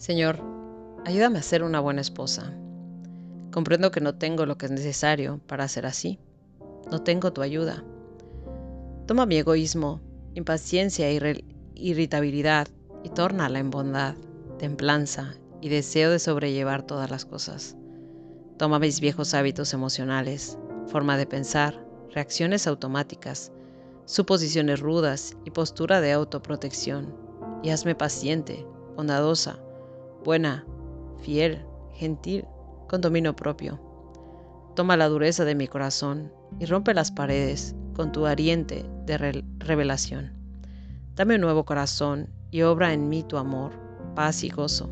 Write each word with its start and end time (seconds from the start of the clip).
Señor, 0.00 0.40
ayúdame 1.04 1.40
a 1.40 1.42
ser 1.42 1.62
una 1.62 1.78
buena 1.78 2.00
esposa. 2.00 2.54
Comprendo 3.52 3.90
que 3.90 4.00
no 4.00 4.14
tengo 4.14 4.46
lo 4.46 4.56
que 4.56 4.64
es 4.64 4.72
necesario 4.72 5.42
para 5.46 5.68
ser 5.68 5.84
así. 5.84 6.18
No 6.90 7.02
tengo 7.02 7.34
tu 7.34 7.42
ayuda. 7.42 7.84
Toma 9.06 9.26
mi 9.26 9.36
egoísmo, 9.36 10.00
impaciencia 10.32 11.06
e 11.06 11.44
irritabilidad 11.74 12.68
y 13.04 13.10
tórnala 13.10 13.58
en 13.58 13.68
bondad, 13.68 14.14
templanza 14.58 15.34
y 15.60 15.68
deseo 15.68 16.10
de 16.10 16.18
sobrellevar 16.18 16.82
todas 16.82 17.10
las 17.10 17.26
cosas. 17.26 17.76
Toma 18.56 18.78
mis 18.78 19.00
viejos 19.00 19.34
hábitos 19.34 19.74
emocionales, 19.74 20.56
forma 20.86 21.18
de 21.18 21.26
pensar, 21.26 21.86
reacciones 22.14 22.66
automáticas, 22.66 23.52
suposiciones 24.06 24.80
rudas 24.80 25.36
y 25.44 25.50
postura 25.50 26.00
de 26.00 26.12
autoprotección, 26.12 27.14
y 27.62 27.68
hazme 27.68 27.94
paciente, 27.94 28.66
bondadosa, 28.96 29.58
buena, 30.24 30.64
fiel, 31.22 31.64
gentil, 31.94 32.44
con 32.88 33.00
dominio 33.00 33.36
propio. 33.36 33.80
Toma 34.74 34.96
la 34.96 35.08
dureza 35.08 35.44
de 35.44 35.54
mi 35.54 35.68
corazón 35.68 36.32
y 36.58 36.66
rompe 36.66 36.94
las 36.94 37.10
paredes 37.10 37.74
con 37.94 38.12
tu 38.12 38.26
ariente 38.26 38.84
de 39.06 39.44
revelación. 39.58 40.32
Dame 41.14 41.34
un 41.34 41.40
nuevo 41.40 41.64
corazón 41.64 42.30
y 42.50 42.62
obra 42.62 42.92
en 42.92 43.08
mí 43.08 43.22
tu 43.22 43.36
amor, 43.36 43.72
paz 44.14 44.42
y 44.42 44.48
gozo. 44.48 44.88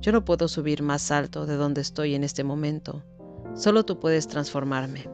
Yo 0.00 0.12
no 0.12 0.24
puedo 0.24 0.48
subir 0.48 0.82
más 0.82 1.10
alto 1.10 1.46
de 1.46 1.56
donde 1.56 1.80
estoy 1.80 2.14
en 2.14 2.24
este 2.24 2.44
momento. 2.44 3.02
Solo 3.54 3.84
tú 3.84 4.00
puedes 4.00 4.28
transformarme. 4.28 5.08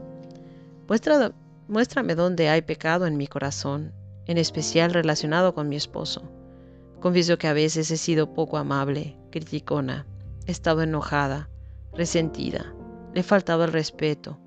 muéstrame 1.69 2.15
dónde 2.15 2.49
hay 2.49 2.63
pecado 2.63 3.07
en 3.07 3.17
mi 3.17 3.27
corazón, 3.27 3.93
en 4.27 4.39
especial 4.39 4.93
relacionado 4.93 5.55
con 5.55 5.69
mi 5.69 5.77
esposo. 5.77 6.23
Confieso 7.01 7.39
que 7.39 7.47
a 7.47 7.53
veces 7.53 7.91
he 7.91 7.97
sido 7.97 8.35
poco 8.35 8.57
amable, 8.57 9.17
criticona, 9.31 10.07
he 10.47 10.51
estado 10.51 10.83
enojada, 10.83 11.49
resentida, 11.93 12.75
le 13.15 13.21
he 13.21 13.23
faltado 13.23 13.65
el 13.65 13.73
respeto 13.73 14.39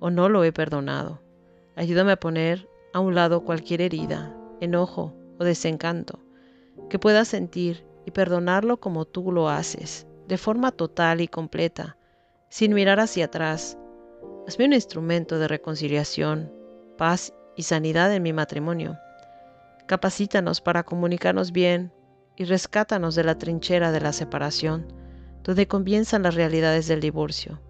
o 0.00 0.10
no 0.10 0.28
lo 0.28 0.42
he 0.42 0.52
perdonado. 0.52 1.22
Ayúdame 1.76 2.12
a 2.12 2.20
poner 2.20 2.68
a 2.92 3.00
un 3.00 3.14
lado 3.14 3.44
cualquier 3.44 3.80
herida, 3.80 4.36
enojo 4.60 5.14
o 5.38 5.44
desencanto 5.44 6.18
que 6.88 6.98
pueda 6.98 7.24
sentir 7.24 7.86
y 8.04 8.10
perdonarlo 8.10 8.80
como 8.80 9.04
tú 9.04 9.32
lo 9.32 9.48
haces, 9.48 10.06
de 10.26 10.36
forma 10.36 10.72
total 10.72 11.20
y 11.20 11.28
completa, 11.28 11.96
sin 12.48 12.74
mirar 12.74 13.00
hacia 13.00 13.26
atrás. 13.26 13.78
Hazme 14.48 14.66
un 14.66 14.72
instrumento 14.72 15.38
de 15.38 15.48
reconciliación, 15.48 16.52
paz 16.98 17.32
y 17.56 17.62
sanidad 17.62 18.12
en 18.12 18.22
mi 18.22 18.32
matrimonio. 18.32 18.98
Capacítanos 19.86 20.60
para 20.60 20.82
comunicarnos 20.82 21.52
bien 21.52 21.92
y 22.40 22.44
rescátanos 22.44 23.14
de 23.16 23.22
la 23.22 23.36
trinchera 23.36 23.92
de 23.92 24.00
la 24.00 24.14
separación, 24.14 24.86
donde 25.44 25.68
comienzan 25.68 26.22
las 26.22 26.34
realidades 26.34 26.88
del 26.88 27.00
divorcio. 27.00 27.60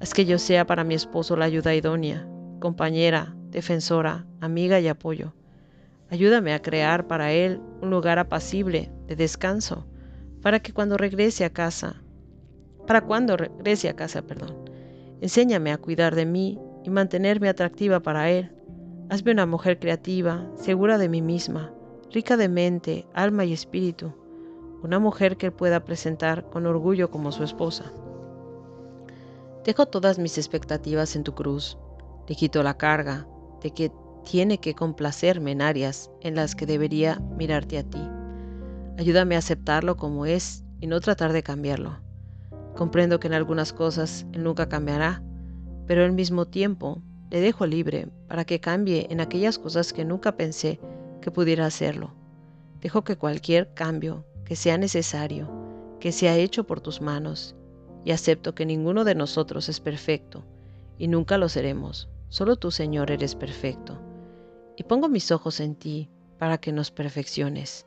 Haz 0.00 0.12
que 0.14 0.24
yo 0.24 0.40
sea 0.40 0.66
para 0.66 0.82
mi 0.82 0.96
esposo 0.96 1.36
la 1.36 1.44
ayuda 1.44 1.76
idónea, 1.76 2.26
compañera, 2.58 3.36
defensora, 3.50 4.26
amiga 4.40 4.80
y 4.80 4.88
apoyo. 4.88 5.32
Ayúdame 6.10 6.54
a 6.54 6.60
crear 6.60 7.06
para 7.06 7.30
él 7.30 7.60
un 7.82 7.90
lugar 7.90 8.18
apacible 8.18 8.90
de 9.06 9.14
descanso, 9.14 9.86
para 10.42 10.58
que 10.58 10.72
cuando 10.72 10.96
regrese 10.96 11.44
a 11.44 11.50
casa, 11.50 12.02
para 12.88 13.02
cuando 13.02 13.36
regrese 13.36 13.88
a 13.88 13.94
casa, 13.94 14.22
perdón, 14.22 14.56
enséñame 15.20 15.70
a 15.70 15.78
cuidar 15.78 16.16
de 16.16 16.26
mí 16.26 16.58
y 16.82 16.90
mantenerme 16.90 17.48
atractiva 17.48 18.00
para 18.00 18.28
él. 18.28 18.50
Hazme 19.08 19.30
una 19.30 19.46
mujer 19.46 19.78
creativa, 19.78 20.50
segura 20.56 20.98
de 20.98 21.08
mí 21.08 21.22
misma, 21.22 21.72
rica 22.14 22.36
de 22.36 22.48
mente, 22.48 23.08
alma 23.12 23.44
y 23.44 23.52
espíritu, 23.52 24.12
una 24.84 25.00
mujer 25.00 25.36
que 25.36 25.46
él 25.46 25.52
pueda 25.52 25.84
presentar 25.84 26.48
con 26.48 26.64
orgullo 26.64 27.10
como 27.10 27.32
su 27.32 27.42
esposa. 27.42 27.92
Dejo 29.64 29.86
todas 29.86 30.20
mis 30.20 30.38
expectativas 30.38 31.16
en 31.16 31.24
tu 31.24 31.34
cruz, 31.34 31.76
te 32.28 32.36
quito 32.36 32.62
la 32.62 32.78
carga 32.78 33.26
de 33.60 33.72
que 33.72 33.90
tiene 34.22 34.58
que 34.58 34.74
complacerme 34.74 35.50
en 35.50 35.60
áreas 35.60 36.08
en 36.20 36.36
las 36.36 36.54
que 36.54 36.66
debería 36.66 37.20
mirarte 37.36 37.78
a 37.78 37.82
ti. 37.82 38.00
Ayúdame 38.96 39.34
a 39.34 39.38
aceptarlo 39.38 39.96
como 39.96 40.24
es 40.24 40.64
y 40.80 40.86
no 40.86 41.00
tratar 41.00 41.32
de 41.32 41.42
cambiarlo. 41.42 41.98
Comprendo 42.76 43.18
que 43.18 43.26
en 43.26 43.34
algunas 43.34 43.72
cosas 43.72 44.24
él 44.32 44.44
nunca 44.44 44.68
cambiará, 44.68 45.20
pero 45.88 46.04
al 46.04 46.12
mismo 46.12 46.46
tiempo 46.46 47.02
le 47.30 47.40
dejo 47.40 47.66
libre 47.66 48.06
para 48.28 48.44
que 48.44 48.60
cambie 48.60 49.08
en 49.10 49.20
aquellas 49.20 49.58
cosas 49.58 49.92
que 49.92 50.04
nunca 50.04 50.36
pensé 50.36 50.78
que 51.24 51.30
pudiera 51.30 51.64
hacerlo. 51.64 52.12
Dejo 52.82 53.02
que 53.02 53.16
cualquier 53.16 53.72
cambio 53.72 54.26
que 54.44 54.56
sea 54.56 54.76
necesario, 54.76 55.48
que 55.98 56.12
sea 56.12 56.36
hecho 56.36 56.64
por 56.64 56.82
tus 56.82 57.00
manos, 57.00 57.56
y 58.04 58.10
acepto 58.10 58.54
que 58.54 58.66
ninguno 58.66 59.04
de 59.04 59.14
nosotros 59.14 59.70
es 59.70 59.80
perfecto, 59.80 60.44
y 60.98 61.08
nunca 61.08 61.38
lo 61.38 61.48
seremos. 61.48 62.10
Solo 62.28 62.56
tú, 62.56 62.70
Señor, 62.70 63.10
eres 63.10 63.36
perfecto. 63.36 63.98
Y 64.76 64.82
pongo 64.82 65.08
mis 65.08 65.32
ojos 65.32 65.60
en 65.60 65.76
ti 65.76 66.10
para 66.38 66.58
que 66.58 66.72
nos 66.72 66.90
perfecciones. 66.90 67.86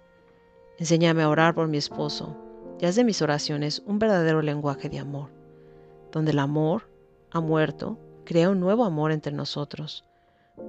Enséñame 0.80 1.22
a 1.22 1.30
orar 1.30 1.54
por 1.54 1.68
mi 1.68 1.78
esposo, 1.78 2.36
y 2.81 2.88
haz 2.88 2.96
de 2.96 3.04
mis 3.04 3.22
oraciones 3.22 3.84
un 3.86 4.00
verdadero 4.00 4.42
lenguaje 4.42 4.90
de 4.90 4.98
amor, 4.98 5.30
donde 6.12 6.31
el 6.31 6.40
amor 6.40 6.90
ha 7.30 7.40
muerto, 7.40 8.00
crea 8.25 8.50
un 8.50 8.59
nuevo 8.59 8.84
amor 8.84 9.12
entre 9.12 9.31
nosotros, 9.31 10.06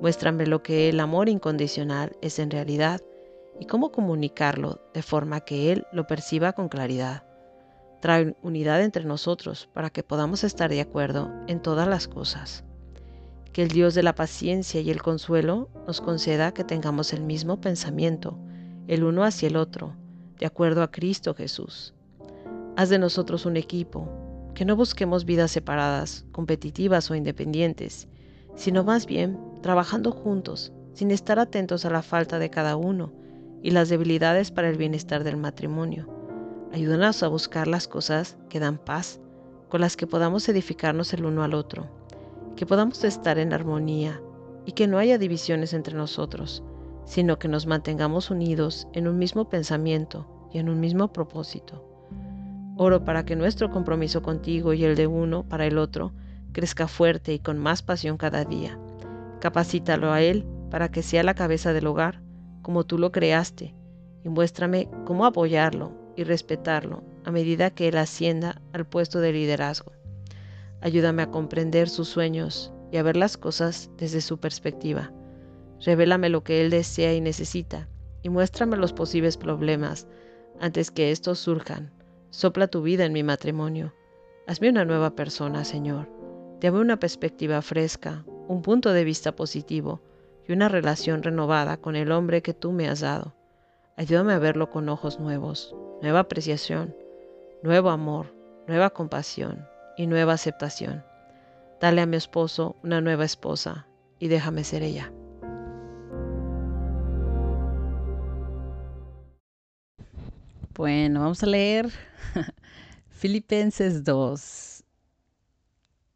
Muéstrame 0.01 0.47
lo 0.47 0.63
que 0.63 0.89
el 0.89 1.01
amor 1.01 1.29
incondicional 1.29 2.17
es 2.23 2.39
en 2.39 2.51
realidad 2.51 3.01
y 3.59 3.67
cómo 3.67 3.91
comunicarlo 3.91 4.81
de 4.95 5.03
forma 5.03 5.41
que 5.41 5.73
Él 5.73 5.87
lo 5.93 6.07
perciba 6.07 6.53
con 6.53 6.69
claridad. 6.69 7.25
Trae 8.01 8.37
unidad 8.43 8.83
entre 8.83 9.05
nosotros 9.05 9.69
para 9.73 9.91
que 9.91 10.05
podamos 10.05 10.45
estar 10.45 10.71
de 10.71 10.81
acuerdo 10.81 11.33
en 11.49 11.61
todas 11.61 11.89
las 11.89 12.07
cosas. 12.07 12.65
Que 13.53 13.63
el 13.63 13.69
Dios 13.69 13.95
de 13.95 14.05
la 14.05 14.15
paciencia 14.15 14.81
y 14.81 14.91
el 14.91 15.03
consuelo 15.03 15.69
nos 15.87 16.01
conceda 16.01 16.53
que 16.53 16.63
tengamos 16.63 17.13
el 17.13 17.23
mismo 17.23 17.61
pensamiento, 17.61 18.39
el 18.87 19.03
uno 19.03 19.25
hacia 19.25 19.49
el 19.49 19.57
otro, 19.57 19.97
de 20.39 20.47
acuerdo 20.47 20.83
a 20.83 20.93
Cristo 20.93 21.35
Jesús. 21.35 21.93
Haz 22.77 22.91
de 22.91 23.01
nosotros 23.01 23.47
un 23.47 23.57
equipo, 23.57 24.09
que 24.55 24.65
no 24.65 24.77
busquemos 24.77 25.25
vidas 25.25 25.51
separadas, 25.51 26.25
competitivas 26.31 27.11
o 27.11 27.17
independientes, 27.17 28.07
sino 28.55 28.85
más 28.85 29.07
bien 29.07 29.39
trabajando 29.63 30.13
juntos, 30.13 30.73
sin 30.93 31.11
estar 31.11 31.39
atentos 31.39 31.85
a 31.85 31.91
la 31.91 32.03
falta 32.03 32.39
de 32.39 32.51
cada 32.51 32.77
uno 32.77 33.13
y 33.63 33.71
las 33.71 33.89
debilidades 33.89 34.51
para 34.51 34.69
el 34.69 34.77
bienestar 34.77 35.25
del 35.25 35.37
matrimonio. 35.37 36.09
Ayúdanos 36.73 37.23
a 37.23 37.29
buscar 37.29 37.67
las 37.67 37.89
cosas 37.89 38.37
que 38.49 38.61
dan 38.61 38.79
paz, 38.79 39.21
con 39.69 39.81
las 39.81 39.97
que 39.97 40.07
podamos 40.07 40.49
edificarnos 40.49 41.13
el 41.13 41.25
uno 41.25 41.43
al 41.43 41.55
otro, 41.55 41.87
que 42.57 42.67
podamos 42.67 43.05
estar 43.05 43.39
en 43.39 43.53
armonía 43.53 44.21
y 44.67 44.73
que 44.73 44.87
no 44.87 44.99
haya 44.99 45.19
divisiones 45.19 45.73
entre 45.73 45.95
nosotros, 45.95 46.63
sino 47.05 47.39
que 47.39 47.49
nos 47.49 47.67
mantengamos 47.67 48.31
unidos 48.31 48.87
en 48.93 49.09
un 49.09 49.19
mismo 49.19 49.49
pensamiento 49.49 50.27
y 50.53 50.59
en 50.59 50.69
un 50.69 50.81
mismo 50.81 51.13
propósito. 51.13 51.85
Oro 52.77 53.05
para 53.05 53.25
que 53.25 53.35
nuestro 53.35 53.71
compromiso 53.71 54.23
contigo 54.23 54.73
y 54.73 54.85
el 54.85 54.95
de 54.95 55.07
uno 55.07 55.43
para 55.49 55.67
el 55.67 55.79
otro 55.79 56.13
crezca 56.53 56.87
fuerte 56.87 57.35
y 57.35 57.39
con 57.39 57.59
más 57.59 57.83
pasión 57.83 58.17
cada 58.17 58.45
día. 58.45 58.79
Capacítalo 59.41 60.13
a 60.13 60.23
Él 60.23 60.47
para 60.71 60.91
que 60.91 61.03
sea 61.03 61.23
la 61.23 61.35
cabeza 61.35 61.73
del 61.73 61.87
hogar, 61.87 62.21
como 62.63 62.85
tú 62.85 62.99
lo 62.99 63.13
creaste, 63.13 63.75
y 64.25 64.29
muéstrame 64.29 64.89
cómo 65.05 65.27
apoyarlo 65.27 65.93
y 66.17 66.25
respetarlo 66.25 67.03
a 67.25 67.31
medida 67.31 67.71
que 67.71 67.89
Él 67.89 67.97
ascienda 67.97 68.61
al 68.73 68.87
puesto 68.87 69.21
de 69.21 69.33
liderazgo. 69.33 69.93
Ayúdame 70.81 71.23
a 71.23 71.31
comprender 71.31 71.89
sus 71.89 72.09
sueños 72.09 72.73
y 72.93 72.97
a 72.97 73.03
ver 73.03 73.17
las 73.17 73.37
cosas 73.37 73.91
desde 73.97 74.21
su 74.21 74.39
perspectiva. 74.39 75.13
Revélame 75.85 76.29
lo 76.29 76.43
que 76.43 76.61
Él 76.61 76.71
desea 76.71 77.15
y 77.15 77.21
necesita, 77.21 77.89
y 78.23 78.29
muéstrame 78.29 78.77
los 78.77 78.93
posibles 78.93 79.37
problemas 79.37 80.09
antes 80.61 80.91
que 80.91 81.11
estos 81.11 81.39
surjan. 81.39 81.93
Sopla 82.31 82.67
tu 82.67 82.83
vida 82.83 83.05
en 83.05 83.13
mi 83.13 83.23
matrimonio. 83.23 83.95
Hazme 84.47 84.71
una 84.71 84.85
nueva 84.85 85.15
persona, 85.15 85.65
Señor 85.65 86.19
Dame 86.61 86.81
una 86.81 86.99
perspectiva 86.99 87.63
fresca, 87.63 88.25
un 88.49 88.63
punto 88.63 88.93
de 88.93 89.05
vista 89.05 89.33
positivo 89.33 90.01
y 90.49 90.53
una 90.53 90.69
relación 90.69 91.23
renovada 91.23 91.77
con 91.77 91.95
el 91.95 92.11
hombre 92.11 92.41
que 92.43 92.55
tú 92.55 92.73
me 92.73 92.89
has 92.89 93.01
dado. 93.01 93.35
Ayúdame 93.97 94.33
a 94.33 94.39
verlo 94.39 94.71
con 94.71 94.89
ojos 94.89 95.21
nuevos, 95.21 95.77
nueva 96.01 96.21
apreciación, 96.21 96.97
nuevo 97.63 97.91
amor, 97.91 98.35
nueva 98.67 98.91
compasión 98.91 99.67
y 99.99 100.07
nueva 100.07 100.33
aceptación. 100.33 101.05
Dale 101.79 102.01
a 102.01 102.07
mi 102.07 102.17
esposo 102.17 102.77
una 102.83 103.03
nueva 103.03 103.27
esposa 103.27 103.87
y 104.19 104.29
déjame 104.29 104.65
ser 104.65 104.83
ella. 104.83 105.13
Bueno, 110.75 111.21
vamos 111.21 111.43
a 111.43 111.47
leer 111.47 111.91
Filipenses 113.11 114.05
2. 114.05 114.85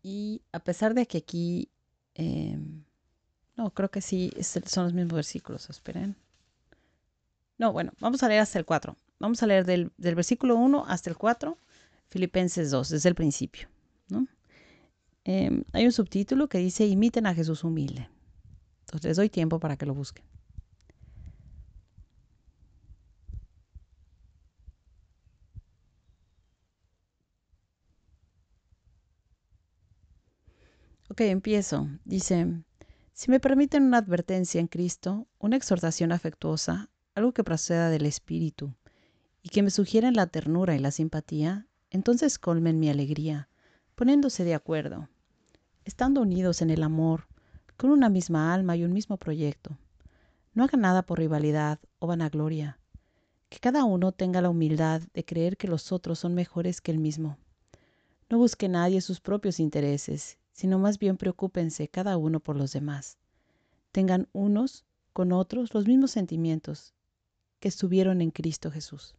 Y 0.05 0.43
a 0.53 0.61
pesar 0.61 0.95
de 0.95 1.07
que 1.07 1.19
aquí, 1.19 1.72
em, 2.15 2.85
no, 3.57 3.71
creo 3.71 3.91
que 3.91 4.01
sí, 4.01 4.33
son 4.41 4.85
los 4.85 4.93
mismos 4.93 5.15
versículos, 5.15 5.69
esperen. 5.71 6.17
No, 7.59 7.73
bueno, 7.73 7.93
vamos 8.01 8.23
a 8.23 8.29
leer 8.29 8.41
hasta 8.41 8.59
el 8.59 8.65
4. 8.65 8.97
vamos 9.19 9.43
a 9.43 9.47
leer 9.47 9.65
del, 9.65 9.93
versículo 9.97 10.57
1 10.57 10.85
hasta 10.89 11.11
el 11.11 11.17
4, 11.17 11.57
Filipenses 12.11 12.71
2, 12.71 12.89
desde 12.89 13.09
el 13.09 13.15
principio. 13.15 13.69
Em, 15.25 15.63
hay 15.73 15.87
un 15.87 15.93
subtítulo 15.93 16.49
que 16.49 16.59
dice, 16.59 16.85
imiten 16.85 17.27
a 17.27 17.35
Jesús 17.35 17.63
humilde. 17.63 18.09
Entonces 18.81 19.11
les 19.11 19.17
doy 19.17 19.29
tiempo 19.29 19.61
para 19.61 19.77
que 19.77 19.87
lo 19.87 19.95
busquen. 19.95 20.25
Ok, 31.13 31.21
empiezo. 31.21 31.91
Dice, 32.07 32.65
si 33.13 33.31
me 33.31 33.39
permiten 33.39 33.83
una 33.83 33.99
advertencia 33.99 34.63
en 34.63 34.67
Cristo, 34.67 35.27
una 35.39 35.57
exhortación 35.57 36.11
afectuosa, 36.11 36.89
algo 37.15 37.33
que 37.33 37.45
proceda 37.45 37.91
del 37.91 38.07
Espíritu, 38.07 38.73
y 39.43 39.51
que 39.51 39.63
me 39.63 39.69
sugieren 39.69 40.15
la 40.15 40.29
ternura 40.29 40.75
y 40.75 40.79
la 40.79 40.91
simpatía, 40.91 41.67
entonces 41.91 42.39
colmen 42.39 42.81
mi 42.81 42.89
alegría, 42.89 43.51
poniéndose 43.95 44.43
de 44.45 44.55
acuerdo, 44.55 45.11
estando 45.85 46.23
unidos 46.23 46.63
en 46.63 46.71
el 46.71 46.83
amor, 46.83 47.27
con 47.77 47.91
una 47.91 48.09
misma 48.09 48.55
alma 48.55 48.75
y 48.79 48.85
un 48.85 48.95
mismo 48.95 49.19
proyecto. 49.19 49.77
No 50.55 50.65
hagan 50.65 50.81
nada 50.81 51.03
por 51.03 51.19
rivalidad 51.19 51.79
o 51.99 52.07
vanagloria. 52.07 52.79
Que 53.51 53.59
cada 53.59 53.85
uno 53.85 54.13
tenga 54.13 54.41
la 54.41 54.49
humildad 54.49 55.03
de 55.13 55.27
creer 55.27 55.59
que 55.59 55.69
los 55.69 55.93
otros 55.93 56.21
son 56.21 56.33
mejores 56.33 56.81
que 56.81 56.91
él 56.91 57.01
mismo. 57.01 57.37
No 58.31 58.39
busque 58.39 58.71
nadie 58.71 59.03
sus 59.03 59.21
propios 59.21 59.61
intereses, 59.61 60.39
sino 60.53 60.79
más 60.79 60.99
bien 60.99 61.17
preocúpense 61.17 61.89
cada 61.89 62.17
uno 62.17 62.41
por 62.41 62.57
los 62.57 62.73
demás. 62.73 63.19
Tengan 63.91 64.29
unos 64.33 64.85
con 65.13 65.33
otros 65.33 65.75
los 65.75 65.87
mismos 65.87 66.11
sentimientos 66.11 66.95
que 67.61 67.69
estuvieron 67.69 68.21
en 68.21 68.31
Cristo 68.31 68.71
Jesús. 68.71 69.15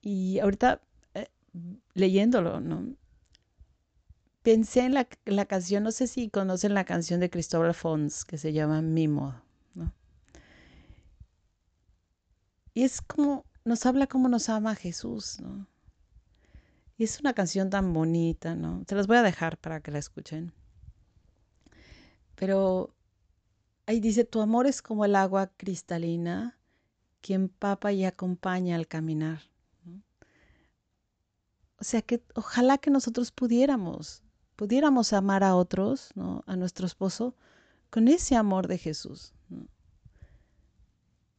Y 0.00 0.40
ahorita 0.40 0.80
eh, 1.14 1.28
leyéndolo, 1.94 2.60
¿no? 2.60 2.96
Pensé 4.42 4.80
en 4.80 4.94
la, 4.94 5.44
canción, 5.44 5.84
no 5.84 5.92
sé 5.92 6.08
si 6.08 6.28
conocen 6.28 6.74
la 6.74 6.84
canción 6.84 7.20
de 7.20 7.30
Cristóbal 7.30 7.74
Fons 7.74 8.24
que 8.24 8.38
se 8.38 8.52
llama 8.52 8.82
Mimo, 8.82 9.40
¿no? 9.74 9.92
Y 12.74 12.82
es 12.82 13.00
como, 13.02 13.44
nos 13.64 13.86
habla 13.86 14.08
cómo 14.08 14.28
nos 14.28 14.48
ama 14.48 14.74
Jesús, 14.74 15.38
¿no? 15.40 15.68
Es 17.02 17.18
una 17.18 17.32
canción 17.32 17.68
tan 17.68 17.92
bonita, 17.92 18.54
¿no? 18.54 18.84
Se 18.86 18.94
las 18.94 19.08
voy 19.08 19.16
a 19.16 19.22
dejar 19.22 19.58
para 19.58 19.80
que 19.80 19.90
la 19.90 19.98
escuchen. 19.98 20.52
Pero 22.36 22.94
ahí 23.86 23.98
dice, 23.98 24.24
tu 24.24 24.40
amor 24.40 24.68
es 24.68 24.82
como 24.82 25.04
el 25.04 25.16
agua 25.16 25.50
cristalina 25.56 26.58
que 27.20 27.34
empapa 27.34 27.92
y 27.92 28.04
acompaña 28.04 28.76
al 28.76 28.86
caminar. 28.86 29.40
O 31.78 31.84
sea 31.84 32.02
que 32.02 32.22
ojalá 32.36 32.78
que 32.78 32.90
nosotros 32.90 33.32
pudiéramos, 33.32 34.22
pudiéramos 34.54 35.12
amar 35.12 35.42
a 35.42 35.56
otros, 35.56 36.10
¿no? 36.14 36.44
a 36.46 36.54
nuestro 36.54 36.86
esposo, 36.86 37.34
con 37.90 38.06
ese 38.06 38.36
amor 38.36 38.68
de 38.68 38.78
Jesús. 38.78 39.34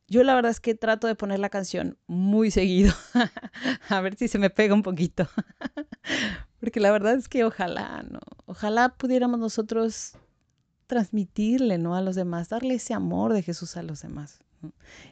Yo 0.08 0.24
la 0.24 0.36
verdad 0.36 0.52
es 0.52 0.60
que 0.60 0.76
trato 0.76 1.08
de 1.08 1.16
poner 1.16 1.40
la 1.40 1.50
canción 1.50 1.98
muy 2.08 2.52
seguido, 2.52 2.94
a 3.90 4.02
ver 4.02 4.16
si 4.16 4.28
se 4.28 4.38
me 4.38 4.50
pega 4.50 4.74
un 4.74 4.84
poquito, 4.84 5.28
porque 6.60 6.80
la 6.80 6.92
verdad 6.92 7.16
es 7.16 7.30
que 7.30 7.46
ojalá, 7.46 8.04
¿no? 8.04 8.20
Ojalá 8.46 8.90
pudiéramos 8.90 9.40
nosotros 9.40 10.14
transmitirle, 10.88 11.78
¿no? 11.78 11.96
A 11.96 12.02
los 12.02 12.16
demás, 12.16 12.50
darle 12.50 12.76
ese 12.76 12.94
amor 12.94 13.34
de 13.34 13.42
Jesús 13.42 13.78
a 13.78 13.84
los 13.84 14.02
demás. 14.02 14.40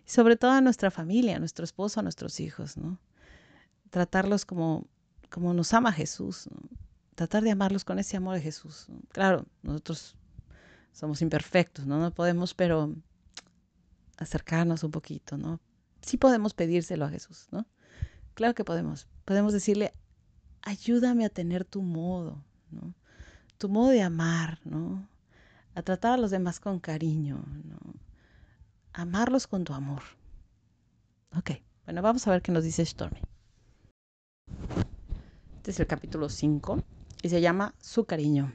Y 0.06 0.10
sobre 0.10 0.36
todo 0.36 0.52
a 0.52 0.62
nuestra 0.62 0.92
familia, 0.92 1.38
a 1.38 1.40
nuestro 1.40 1.66
esposo, 1.66 2.00
a 2.00 2.04
nuestros 2.04 2.40
hijos, 2.40 2.78
¿no? 2.78 3.00
Tratarlos 3.90 4.46
como, 4.46 4.88
como 5.30 5.54
nos 5.54 5.74
ama 5.74 5.92
Jesús, 5.92 6.50
tratar 7.16 7.44
de 7.44 7.52
amarlos 7.52 7.84
con 7.84 8.00
ese 8.00 8.18
amor 8.18 8.36
de 8.36 8.42
Jesús. 8.42 8.88
Claro, 9.12 9.46
nosotros 9.64 10.16
somos 10.92 11.22
imperfectos, 11.22 11.86
¿no? 11.86 12.00
No 12.00 12.12
podemos, 12.14 12.54
pero 12.54 12.94
acercarnos 14.22 14.84
un 14.84 14.92
poquito, 14.92 15.38
¿no? 15.38 15.60
Sí 16.02 16.18
podemos 16.18 16.54
pedírselo 16.54 17.06
a 17.06 17.10
Jesús, 17.10 17.48
¿no? 17.52 17.66
Claro 18.36 18.54
que 18.54 18.64
podemos. 18.64 19.08
Podemos 19.26 19.52
decirle, 19.52 19.94
ayúdame 20.62 21.26
a 21.26 21.30
tener 21.30 21.66
tu 21.66 21.82
modo, 21.82 22.44
¿no? 22.70 22.94
Tu 23.58 23.68
modo 23.68 23.90
de 23.90 24.02
amar, 24.02 24.60
¿no? 24.64 25.08
A 25.74 25.82
tratar 25.82 26.14
a 26.14 26.18
los 26.18 26.32
demás 26.32 26.60
con 26.60 26.80
cariño, 26.80 27.44
¿no? 27.64 27.80
Amarlos 28.94 29.48
con 29.48 29.64
tu 29.64 29.74
amor. 29.74 30.04
Ok, 31.36 31.52
bueno, 31.86 32.02
vamos 32.02 32.28
a 32.28 32.32
ver 32.32 32.42
qué 32.42 32.52
nos 32.52 32.64
dice 32.64 32.86
Stormy. 32.86 33.22
Este 35.58 35.72
es 35.72 35.80
el 35.80 35.88
capítulo 35.88 36.30
5 36.30 36.84
y 37.24 37.30
se 37.30 37.42
llama 37.42 37.74
Su 37.80 38.06
cariño. 38.06 38.54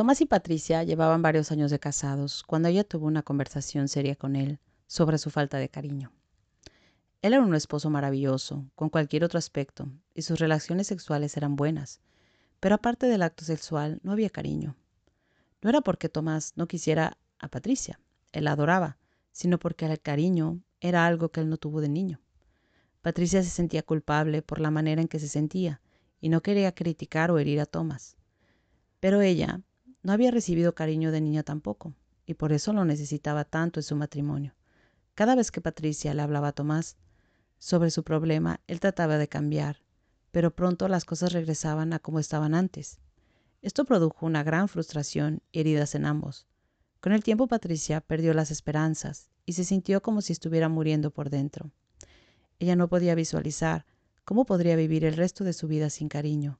Tomás 0.00 0.22
y 0.22 0.24
Patricia 0.24 0.82
llevaban 0.82 1.20
varios 1.20 1.52
años 1.52 1.70
de 1.70 1.78
casados 1.78 2.42
cuando 2.42 2.68
ella 2.68 2.84
tuvo 2.84 3.06
una 3.06 3.22
conversación 3.22 3.86
seria 3.86 4.16
con 4.16 4.34
él 4.34 4.58
sobre 4.86 5.18
su 5.18 5.28
falta 5.28 5.58
de 5.58 5.68
cariño. 5.68 6.10
Él 7.20 7.34
era 7.34 7.42
un 7.42 7.54
esposo 7.54 7.90
maravilloso, 7.90 8.64
con 8.74 8.88
cualquier 8.88 9.24
otro 9.24 9.38
aspecto, 9.38 9.90
y 10.14 10.22
sus 10.22 10.38
relaciones 10.38 10.86
sexuales 10.86 11.36
eran 11.36 11.54
buenas, 11.54 12.00
pero 12.60 12.76
aparte 12.76 13.08
del 13.08 13.20
acto 13.20 13.44
sexual 13.44 14.00
no 14.02 14.12
había 14.12 14.30
cariño. 14.30 14.74
No 15.60 15.68
era 15.68 15.82
porque 15.82 16.08
Tomás 16.08 16.54
no 16.56 16.66
quisiera 16.66 17.18
a 17.38 17.48
Patricia, 17.48 18.00
él 18.32 18.44
la 18.44 18.52
adoraba, 18.52 18.96
sino 19.32 19.58
porque 19.58 19.84
el 19.84 20.00
cariño 20.00 20.62
era 20.80 21.04
algo 21.04 21.28
que 21.28 21.40
él 21.40 21.50
no 21.50 21.58
tuvo 21.58 21.82
de 21.82 21.90
niño. 21.90 22.22
Patricia 23.02 23.42
se 23.42 23.50
sentía 23.50 23.82
culpable 23.82 24.40
por 24.40 24.60
la 24.60 24.70
manera 24.70 25.02
en 25.02 25.08
que 25.08 25.18
se 25.18 25.28
sentía, 25.28 25.82
y 26.22 26.30
no 26.30 26.40
quería 26.40 26.74
criticar 26.74 27.30
o 27.30 27.38
herir 27.38 27.60
a 27.60 27.66
Tomás. 27.66 28.16
Pero 28.98 29.20
ella, 29.20 29.60
no 30.02 30.12
había 30.12 30.30
recibido 30.30 30.74
cariño 30.74 31.12
de 31.12 31.20
niña 31.20 31.42
tampoco, 31.42 31.94
y 32.26 32.34
por 32.34 32.52
eso 32.52 32.72
lo 32.72 32.84
necesitaba 32.84 33.44
tanto 33.44 33.80
en 33.80 33.84
su 33.84 33.96
matrimonio. 33.96 34.54
Cada 35.14 35.34
vez 35.34 35.50
que 35.50 35.60
Patricia 35.60 36.14
le 36.14 36.22
hablaba 36.22 36.48
a 36.48 36.52
Tomás 36.52 36.96
sobre 37.58 37.90
su 37.90 38.04
problema, 38.04 38.60
él 38.66 38.80
trataba 38.80 39.18
de 39.18 39.28
cambiar, 39.28 39.78
pero 40.30 40.54
pronto 40.54 40.88
las 40.88 41.04
cosas 41.04 41.32
regresaban 41.32 41.92
a 41.92 41.98
como 41.98 42.18
estaban 42.18 42.54
antes. 42.54 43.00
Esto 43.62 43.84
produjo 43.84 44.24
una 44.24 44.42
gran 44.42 44.68
frustración 44.68 45.42
y 45.52 45.60
heridas 45.60 45.94
en 45.94 46.06
ambos. 46.06 46.46
Con 47.00 47.12
el 47.12 47.22
tiempo 47.22 47.48
Patricia 47.48 48.00
perdió 48.00 48.32
las 48.32 48.50
esperanzas 48.50 49.28
y 49.44 49.52
se 49.54 49.64
sintió 49.64 50.00
como 50.02 50.22
si 50.22 50.32
estuviera 50.32 50.68
muriendo 50.68 51.10
por 51.10 51.28
dentro. 51.28 51.70
Ella 52.58 52.76
no 52.76 52.88
podía 52.88 53.14
visualizar 53.14 53.84
cómo 54.24 54.46
podría 54.46 54.76
vivir 54.76 55.04
el 55.04 55.16
resto 55.16 55.44
de 55.44 55.52
su 55.52 55.66
vida 55.66 55.90
sin 55.90 56.08
cariño, 56.08 56.58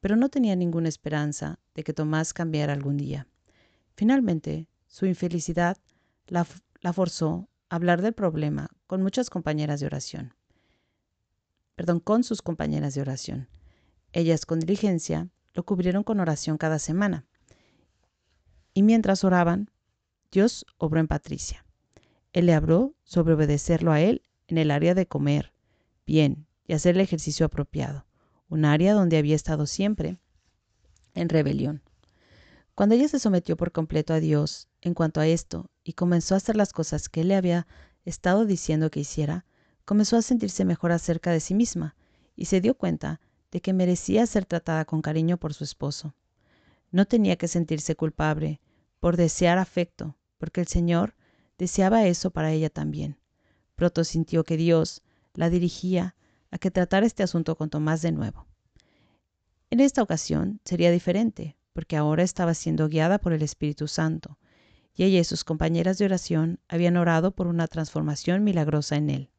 pero 0.00 0.16
no 0.16 0.28
tenía 0.28 0.56
ninguna 0.56 0.88
esperanza 0.88 1.58
de 1.74 1.82
que 1.82 1.92
Tomás 1.92 2.32
cambiara 2.32 2.72
algún 2.72 2.96
día. 2.96 3.26
Finalmente, 3.94 4.68
su 4.86 5.06
infelicidad 5.06 5.76
la, 6.26 6.44
forzó 6.92 7.48
a 7.68 7.76
hablar 7.76 8.02
del 8.02 8.12
problema 8.12 8.68
con 8.86 9.02
muchas 9.02 9.30
compañeras 9.30 9.80
de 9.80 9.86
oración. 9.86 10.34
Perdón, 11.74 12.00
con 12.00 12.24
sus 12.24 12.42
compañeras 12.42 12.94
de 12.94 13.00
oración. 13.00 13.48
Ellas 14.12 14.46
con 14.46 14.60
diligencia 14.60 15.28
lo 15.54 15.64
cubrieron 15.64 16.04
con 16.04 16.20
oración 16.20 16.58
cada 16.58 16.78
semana. 16.78 17.26
Y 18.72 18.82
mientras 18.82 19.24
oraban, 19.24 19.70
Dios 20.30 20.66
obró 20.78 21.00
en 21.00 21.08
Patricia. 21.08 21.64
Él 22.32 22.46
le 22.46 22.54
habló 22.54 22.94
sobre 23.04 23.34
obedecerlo 23.34 23.92
a 23.92 24.00
él 24.00 24.22
en 24.48 24.58
el 24.58 24.70
área 24.70 24.94
de 24.94 25.06
comer 25.06 25.52
bien 26.06 26.46
y 26.66 26.74
hacer 26.74 26.94
el 26.94 27.00
ejercicio 27.00 27.46
apropiado 27.46 28.05
un 28.48 28.64
área 28.64 28.94
donde 28.94 29.18
había 29.18 29.36
estado 29.36 29.66
siempre 29.66 30.18
en 31.14 31.28
rebelión. 31.28 31.82
Cuando 32.74 32.94
ella 32.94 33.08
se 33.08 33.18
sometió 33.18 33.56
por 33.56 33.72
completo 33.72 34.12
a 34.12 34.20
Dios 34.20 34.68
en 34.82 34.94
cuanto 34.94 35.20
a 35.20 35.26
esto 35.26 35.70
y 35.82 35.94
comenzó 35.94 36.34
a 36.34 36.36
hacer 36.38 36.56
las 36.56 36.72
cosas 36.72 37.08
que 37.08 37.22
él 37.22 37.28
le 37.28 37.36
había 37.36 37.66
estado 38.04 38.44
diciendo 38.44 38.90
que 38.90 39.00
hiciera, 39.00 39.46
comenzó 39.84 40.16
a 40.16 40.22
sentirse 40.22 40.64
mejor 40.64 40.92
acerca 40.92 41.30
de 41.30 41.40
sí 41.40 41.54
misma 41.54 41.96
y 42.34 42.46
se 42.46 42.60
dio 42.60 42.76
cuenta 42.76 43.20
de 43.50 43.60
que 43.60 43.72
merecía 43.72 44.26
ser 44.26 44.44
tratada 44.44 44.84
con 44.84 45.00
cariño 45.00 45.38
por 45.38 45.54
su 45.54 45.64
esposo. 45.64 46.14
No 46.90 47.06
tenía 47.06 47.36
que 47.36 47.48
sentirse 47.48 47.96
culpable 47.96 48.60
por 49.00 49.16
desear 49.16 49.58
afecto, 49.58 50.16
porque 50.38 50.60
el 50.60 50.66
Señor 50.66 51.14
deseaba 51.58 52.06
eso 52.06 52.30
para 52.30 52.52
ella 52.52 52.70
también. 52.70 53.18
Pronto 53.74 54.04
sintió 54.04 54.44
que 54.44 54.56
Dios 54.56 55.02
la 55.34 55.50
dirigía 55.50 56.15
a 56.56 56.58
que 56.58 56.70
tratara 56.70 57.04
este 57.04 57.22
asunto 57.22 57.54
con 57.54 57.68
Tomás 57.68 58.00
de 58.00 58.12
nuevo. 58.12 58.46
En 59.68 59.80
esta 59.80 60.02
ocasión 60.02 60.58
sería 60.64 60.90
diferente, 60.90 61.58
porque 61.74 61.98
ahora 61.98 62.22
estaba 62.22 62.54
siendo 62.54 62.88
guiada 62.88 63.18
por 63.18 63.34
el 63.34 63.42
Espíritu 63.42 63.88
Santo, 63.88 64.38
y 64.94 65.04
ella 65.04 65.20
y 65.20 65.24
sus 65.24 65.44
compañeras 65.44 65.98
de 65.98 66.06
oración 66.06 66.58
habían 66.66 66.96
orado 66.96 67.32
por 67.32 67.46
una 67.46 67.66
transformación 67.66 68.42
milagrosa 68.42 68.96
en 68.96 69.10
él. 69.10 69.30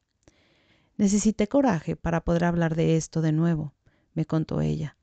Necesité 0.95 1.47
coraje 1.47 1.95
para 1.95 2.23
poder 2.23 2.43
hablar 2.43 2.75
de 2.75 2.97
esto 2.97 3.21
de 3.21 3.31
nuevo, 3.31 3.73
me 4.13 4.25
contó 4.25 4.61
ella. 4.61 4.95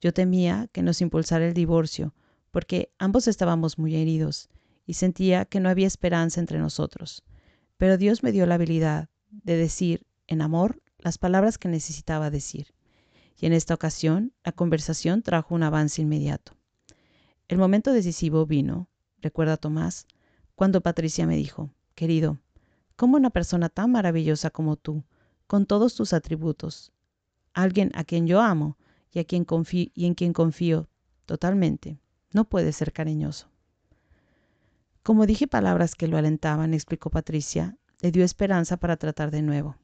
Yo 0.00 0.14
temía 0.14 0.70
que 0.72 0.82
nos 0.82 1.02
impulsara 1.02 1.46
el 1.46 1.52
divorcio, 1.52 2.14
porque 2.50 2.94
ambos 2.98 3.28
estábamos 3.28 3.76
muy 3.78 3.94
heridos, 3.94 4.48
y 4.86 4.94
sentía 4.94 5.44
que 5.44 5.60
no 5.60 5.68
había 5.68 5.86
esperanza 5.86 6.40
entre 6.40 6.58
nosotros. 6.58 7.24
pero 7.76 7.98
Dios 7.98 8.24
me 8.24 8.32
dio 8.32 8.44
la 8.46 8.56
habilidad 8.56 9.10
de 9.30 9.56
decir 9.56 10.06
en 10.26 10.40
amor 10.42 10.82
las 10.98 11.18
palabras 11.18 11.58
que 11.58 11.68
necesitaba 11.68 12.30
decir. 12.30 12.74
Y 13.40 13.46
en 13.46 13.52
esta 13.52 13.74
ocasión, 13.74 14.32
la 14.44 14.52
conversación 14.52 15.22
trajo 15.22 15.54
un 15.54 15.62
avance 15.62 16.02
inmediato. 16.02 16.56
El 17.46 17.58
momento 17.58 17.92
decisivo 17.92 18.46
vino, 18.46 18.88
recuerda 19.20 19.56
Tomás, 19.56 20.06
cuando 20.54 20.80
Patricia 20.80 21.26
me 21.26 21.36
dijo, 21.36 21.70
querido, 21.94 22.38
¿cómo 22.96 23.16
una 23.16 23.30
persona 23.30 23.68
tan 23.68 23.92
maravillosa 23.92 24.50
como 24.50 24.76
tú, 24.76 25.04
con 25.46 25.66
todos 25.66 25.94
tus 25.94 26.12
atributos, 26.12 26.92
alguien 27.54 27.90
a 27.94 28.04
quien 28.04 28.26
yo 28.26 28.40
amo 28.40 28.76
y, 29.10 29.20
a 29.20 29.24
quien 29.24 29.44
confío, 29.44 29.90
y 29.94 30.06
en 30.06 30.14
quien 30.14 30.32
confío 30.32 30.88
totalmente, 31.26 32.00
no 32.32 32.44
puede 32.44 32.72
ser 32.72 32.92
cariñoso? 32.92 33.48
Como 35.02 35.24
dije 35.24 35.46
palabras 35.46 35.94
que 35.94 36.08
lo 36.08 36.18
alentaban, 36.18 36.74
explicó 36.74 37.08
Patricia, 37.08 37.78
le 38.02 38.10
dio 38.10 38.24
esperanza 38.24 38.76
para 38.76 38.96
tratar 38.96 39.30
de 39.30 39.42
nuevo. 39.42 39.76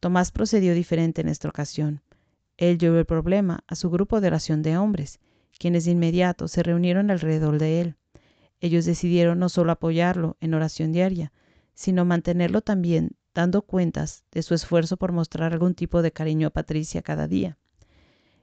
Tomás 0.00 0.32
procedió 0.32 0.74
diferente 0.74 1.20
en 1.20 1.28
esta 1.28 1.48
ocasión. 1.48 2.02
Él 2.56 2.78
llevó 2.78 2.96
el 2.96 3.04
problema 3.04 3.64
a 3.66 3.74
su 3.74 3.90
grupo 3.90 4.20
de 4.20 4.28
oración 4.28 4.62
de 4.62 4.78
hombres, 4.78 5.20
quienes 5.58 5.84
de 5.84 5.92
inmediato 5.92 6.48
se 6.48 6.62
reunieron 6.62 7.10
alrededor 7.10 7.58
de 7.58 7.80
él. 7.80 7.96
Ellos 8.60 8.86
decidieron 8.86 9.38
no 9.38 9.48
solo 9.48 9.72
apoyarlo 9.72 10.36
en 10.40 10.54
oración 10.54 10.92
diaria, 10.92 11.32
sino 11.74 12.04
mantenerlo 12.04 12.62
también 12.62 13.12
dando 13.34 13.62
cuentas 13.62 14.24
de 14.32 14.42
su 14.42 14.54
esfuerzo 14.54 14.96
por 14.96 15.12
mostrar 15.12 15.52
algún 15.52 15.74
tipo 15.74 16.02
de 16.02 16.12
cariño 16.12 16.48
a 16.48 16.50
Patricia 16.50 17.02
cada 17.02 17.28
día. 17.28 17.58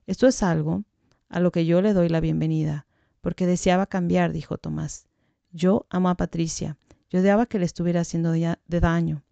Esto 0.05 0.27
es 0.27 0.41
algo 0.43 0.83
a 1.29 1.39
lo 1.39 1.51
que 1.51 1.65
yo 1.65 1.81
le 1.81 1.93
doy 1.93 2.07
la 2.07 2.19
bienvenida, 2.19 2.87
porque 3.21 3.45
deseaba 3.45 3.87
cambiar, 3.87 4.31
dijo 4.31 4.57
Tomás. 4.57 5.07
Yo 5.51 5.85
amo 5.89 6.09
a 6.09 6.15
Patricia. 6.15 6.77
Yo 7.09 7.19
odiaba 7.19 7.45
que 7.45 7.59
le 7.59 7.65
estuviera 7.65 8.01
haciendo 8.01 8.31
de 8.31 8.79
daño. 8.79 9.23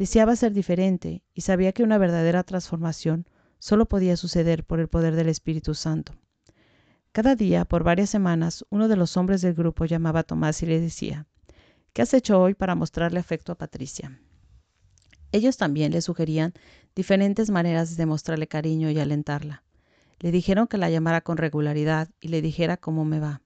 Deseaba 0.00 0.34
ser 0.34 0.54
diferente 0.54 1.22
y 1.34 1.42
sabía 1.42 1.72
que 1.72 1.82
una 1.82 1.98
verdadera 1.98 2.42
transformación 2.42 3.26
solo 3.58 3.84
podía 3.84 4.16
suceder 4.16 4.64
por 4.64 4.80
el 4.80 4.88
poder 4.88 5.14
del 5.14 5.28
Espíritu 5.28 5.74
Santo. 5.74 6.14
Cada 7.12 7.36
día, 7.36 7.66
por 7.66 7.84
varias 7.84 8.08
semanas, 8.08 8.64
uno 8.70 8.88
de 8.88 8.96
los 8.96 9.18
hombres 9.18 9.42
del 9.42 9.52
grupo 9.52 9.84
llamaba 9.84 10.20
a 10.20 10.22
Tomás 10.22 10.62
y 10.62 10.66
le 10.66 10.80
decía, 10.80 11.26
¿qué 11.92 12.00
has 12.00 12.14
hecho 12.14 12.40
hoy 12.40 12.54
para 12.54 12.74
mostrarle 12.74 13.20
afecto 13.20 13.52
a 13.52 13.58
Patricia? 13.58 14.18
Ellos 15.32 15.58
también 15.58 15.92
le 15.92 16.00
sugerían 16.00 16.54
diferentes 16.94 17.50
maneras 17.50 17.98
de 17.98 18.06
mostrarle 18.06 18.46
cariño 18.46 18.88
y 18.88 18.98
alentarla. 18.98 19.64
Le 20.18 20.32
dijeron 20.32 20.66
que 20.66 20.78
la 20.78 20.88
llamara 20.88 21.20
con 21.20 21.36
regularidad 21.36 22.08
y 22.22 22.28
le 22.28 22.40
dijera 22.40 22.78
cómo 22.78 23.04
me 23.04 23.20
va. 23.20 23.42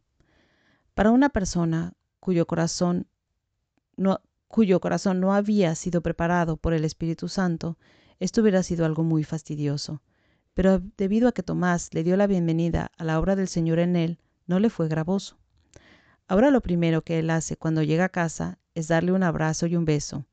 Para 0.94 1.10
una 1.10 1.30
persona 1.30 1.94
cuyo 2.20 2.46
corazón 2.46 3.08
no, 3.96 4.20
cuyo 4.54 4.78
corazón 4.78 5.18
no 5.18 5.34
había 5.34 5.74
sido 5.74 6.00
preparado 6.00 6.56
por 6.56 6.74
el 6.74 6.84
Espíritu 6.84 7.26
Santo, 7.26 7.76
esto 8.20 8.40
hubiera 8.40 8.62
sido 8.62 8.86
algo 8.86 9.02
muy 9.02 9.24
fastidioso. 9.24 10.00
Pero 10.54 10.80
debido 10.96 11.26
a 11.26 11.32
que 11.32 11.42
Tomás 11.42 11.92
le 11.92 12.04
dio 12.04 12.16
la 12.16 12.28
bienvenida 12.28 12.92
a 12.96 13.02
la 13.02 13.18
obra 13.18 13.34
del 13.34 13.48
Señor 13.48 13.80
en 13.80 13.96
él, 13.96 14.20
no 14.46 14.60
le 14.60 14.70
fue 14.70 14.86
gravoso. 14.86 15.38
Ahora 16.28 16.52
lo 16.52 16.60
primero 16.60 17.02
que 17.02 17.18
él 17.18 17.30
hace 17.30 17.56
cuando 17.56 17.82
llega 17.82 18.04
a 18.04 18.10
casa 18.10 18.60
es 18.76 18.86
darle 18.86 19.10
un 19.10 19.24
abrazo 19.24 19.66
y 19.66 19.74
un 19.74 19.86
beso. 19.86 20.24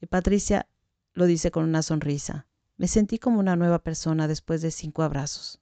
Y 0.00 0.06
Patricia 0.06 0.68
lo 1.12 1.26
dice 1.26 1.50
con 1.50 1.64
una 1.64 1.82
sonrisa. 1.82 2.46
Me 2.76 2.86
sentí 2.86 3.18
como 3.18 3.40
una 3.40 3.56
nueva 3.56 3.80
persona 3.80 4.28
después 4.28 4.62
de 4.62 4.70
cinco 4.70 5.02
abrazos. 5.02 5.60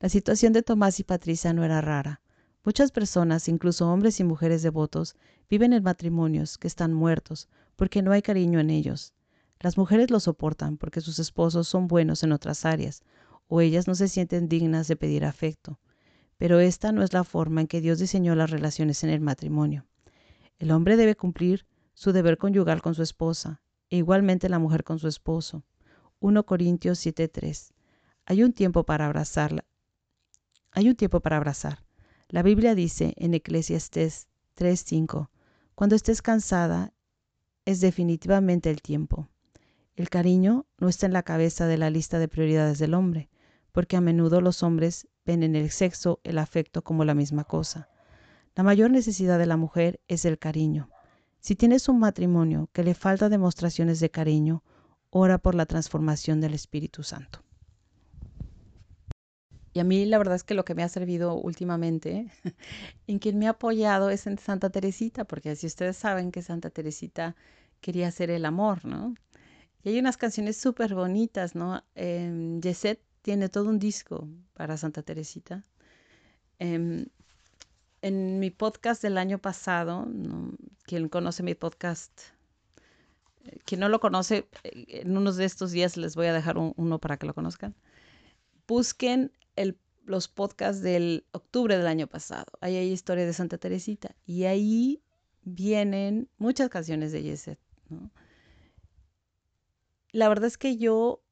La 0.00 0.08
situación 0.08 0.52
de 0.52 0.64
Tomás 0.64 0.98
y 0.98 1.04
Patricia 1.04 1.52
no 1.52 1.62
era 1.62 1.80
rara. 1.80 2.22
Muchas 2.64 2.92
personas, 2.92 3.46
incluso 3.48 3.90
hombres 3.90 4.20
y 4.20 4.24
mujeres 4.24 4.62
devotos, 4.62 5.16
viven 5.50 5.74
en 5.74 5.82
matrimonios 5.82 6.56
que 6.56 6.66
están 6.66 6.94
muertos 6.94 7.46
porque 7.76 8.00
no 8.00 8.10
hay 8.10 8.22
cariño 8.22 8.58
en 8.58 8.70
ellos. 8.70 9.12
Las 9.60 9.76
mujeres 9.76 10.10
lo 10.10 10.18
soportan 10.18 10.78
porque 10.78 11.02
sus 11.02 11.18
esposos 11.18 11.68
son 11.68 11.88
buenos 11.88 12.22
en 12.22 12.32
otras 12.32 12.64
áreas 12.64 13.02
o 13.48 13.60
ellas 13.60 13.86
no 13.86 13.94
se 13.94 14.08
sienten 14.08 14.48
dignas 14.48 14.88
de 14.88 14.96
pedir 14.96 15.26
afecto. 15.26 15.78
Pero 16.38 16.58
esta 16.58 16.90
no 16.90 17.02
es 17.02 17.12
la 17.12 17.22
forma 17.22 17.60
en 17.60 17.66
que 17.66 17.82
Dios 17.82 17.98
diseñó 17.98 18.34
las 18.34 18.50
relaciones 18.50 19.04
en 19.04 19.10
el 19.10 19.20
matrimonio. 19.20 19.86
El 20.58 20.70
hombre 20.70 20.96
debe 20.96 21.16
cumplir 21.16 21.66
su 21.92 22.12
deber 22.12 22.38
conyugal 22.38 22.80
con 22.80 22.94
su 22.94 23.02
esposa 23.02 23.60
e 23.90 23.98
igualmente 23.98 24.48
la 24.48 24.58
mujer 24.58 24.84
con 24.84 24.98
su 24.98 25.06
esposo. 25.06 25.64
1 26.20 26.46
Corintios 26.46 26.98
7:3. 26.98 27.74
Hay 28.24 28.42
un 28.42 28.54
tiempo 28.54 28.84
para 28.84 29.04
abrazarla. 29.04 29.66
Hay 30.72 30.88
un 30.88 30.96
tiempo 30.96 31.20
para 31.20 31.36
abrazar. 31.36 31.83
La 32.34 32.42
Biblia 32.42 32.74
dice 32.74 33.14
en 33.16 33.32
Eclesiastés 33.32 34.26
3:5, 34.56 35.30
cuando 35.76 35.94
estés 35.94 36.20
cansada 36.20 36.92
es 37.64 37.80
definitivamente 37.80 38.70
el 38.70 38.82
tiempo. 38.82 39.28
El 39.94 40.10
cariño 40.10 40.66
no 40.78 40.88
está 40.88 41.06
en 41.06 41.12
la 41.12 41.22
cabeza 41.22 41.68
de 41.68 41.78
la 41.78 41.90
lista 41.90 42.18
de 42.18 42.26
prioridades 42.26 42.80
del 42.80 42.94
hombre, 42.94 43.30
porque 43.70 43.96
a 43.96 44.00
menudo 44.00 44.40
los 44.40 44.64
hombres 44.64 45.06
ven 45.24 45.44
en 45.44 45.54
el 45.54 45.70
sexo 45.70 46.18
el 46.24 46.38
afecto 46.38 46.82
como 46.82 47.04
la 47.04 47.14
misma 47.14 47.44
cosa. 47.44 47.88
La 48.56 48.64
mayor 48.64 48.90
necesidad 48.90 49.38
de 49.38 49.46
la 49.46 49.56
mujer 49.56 50.00
es 50.08 50.24
el 50.24 50.40
cariño. 50.40 50.90
Si 51.38 51.54
tienes 51.54 51.88
un 51.88 52.00
matrimonio 52.00 52.68
que 52.72 52.82
le 52.82 52.94
falta 52.94 53.28
demostraciones 53.28 54.00
de 54.00 54.10
cariño, 54.10 54.64
ora 55.10 55.38
por 55.38 55.54
la 55.54 55.66
transformación 55.66 56.40
del 56.40 56.54
Espíritu 56.54 57.04
Santo. 57.04 57.43
Y 59.74 59.80
a 59.80 59.84
mí 59.84 60.06
la 60.06 60.18
verdad 60.18 60.36
es 60.36 60.44
que 60.44 60.54
lo 60.54 60.64
que 60.64 60.76
me 60.76 60.84
ha 60.84 60.88
servido 60.88 61.34
últimamente, 61.34 62.28
en 63.08 63.18
quien 63.18 63.38
me 63.38 63.48
ha 63.48 63.50
apoyado 63.50 64.08
es 64.08 64.26
en 64.28 64.38
Santa 64.38 64.70
Teresita, 64.70 65.24
porque 65.24 65.50
así 65.50 65.66
ustedes 65.66 65.96
saben 65.96 66.30
que 66.30 66.42
Santa 66.42 66.70
Teresita 66.70 67.34
quería 67.80 68.06
hacer 68.08 68.30
el 68.30 68.46
amor, 68.46 68.84
¿no? 68.84 69.14
Y 69.82 69.90
hay 69.90 69.98
unas 69.98 70.16
canciones 70.16 70.56
súper 70.56 70.94
bonitas, 70.94 71.56
¿no? 71.56 71.82
Eh, 71.96 72.58
Yeset 72.62 73.00
tiene 73.22 73.48
todo 73.48 73.68
un 73.68 73.80
disco 73.80 74.28
para 74.54 74.76
Santa 74.76 75.02
Teresita. 75.02 75.64
Em, 76.60 77.06
en 78.00 78.38
mi 78.38 78.50
podcast 78.50 79.02
del 79.02 79.18
año 79.18 79.38
pasado, 79.38 80.06
quien 80.84 81.08
conoce 81.08 81.42
mi 81.42 81.54
podcast, 81.54 82.12
eh, 83.44 83.58
quien 83.64 83.80
no 83.80 83.88
lo 83.88 83.98
conoce, 83.98 84.46
eh, 84.62 85.00
en 85.02 85.16
unos 85.16 85.36
de 85.36 85.46
estos 85.46 85.72
días 85.72 85.96
les 85.96 86.14
voy 86.14 86.28
a 86.28 86.32
dejar 86.32 86.58
uno 86.58 86.98
para 87.00 87.16
que 87.16 87.26
lo 87.26 87.34
conozcan. 87.34 87.74
Busquen 88.68 89.32
los 90.04 90.28
podcasts 90.28 90.82
del 90.82 91.24
octubre 91.32 91.76
del 91.78 91.86
año 91.86 92.06
pasado. 92.06 92.52
Ahí 92.60 92.76
hay 92.76 92.90
historia 92.90 93.24
de 93.24 93.32
Santa 93.32 93.58
Teresita 93.58 94.14
y 94.26 94.44
ahí 94.44 95.02
vienen 95.42 96.28
muchas 96.38 96.68
canciones 96.68 97.12
de 97.12 97.22
Yeset. 97.22 97.58
La 100.12 100.28
verdad 100.28 100.46
es 100.46 100.58
que 100.58 100.76
yo 100.76 101.22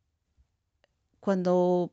cuando 1.20 1.92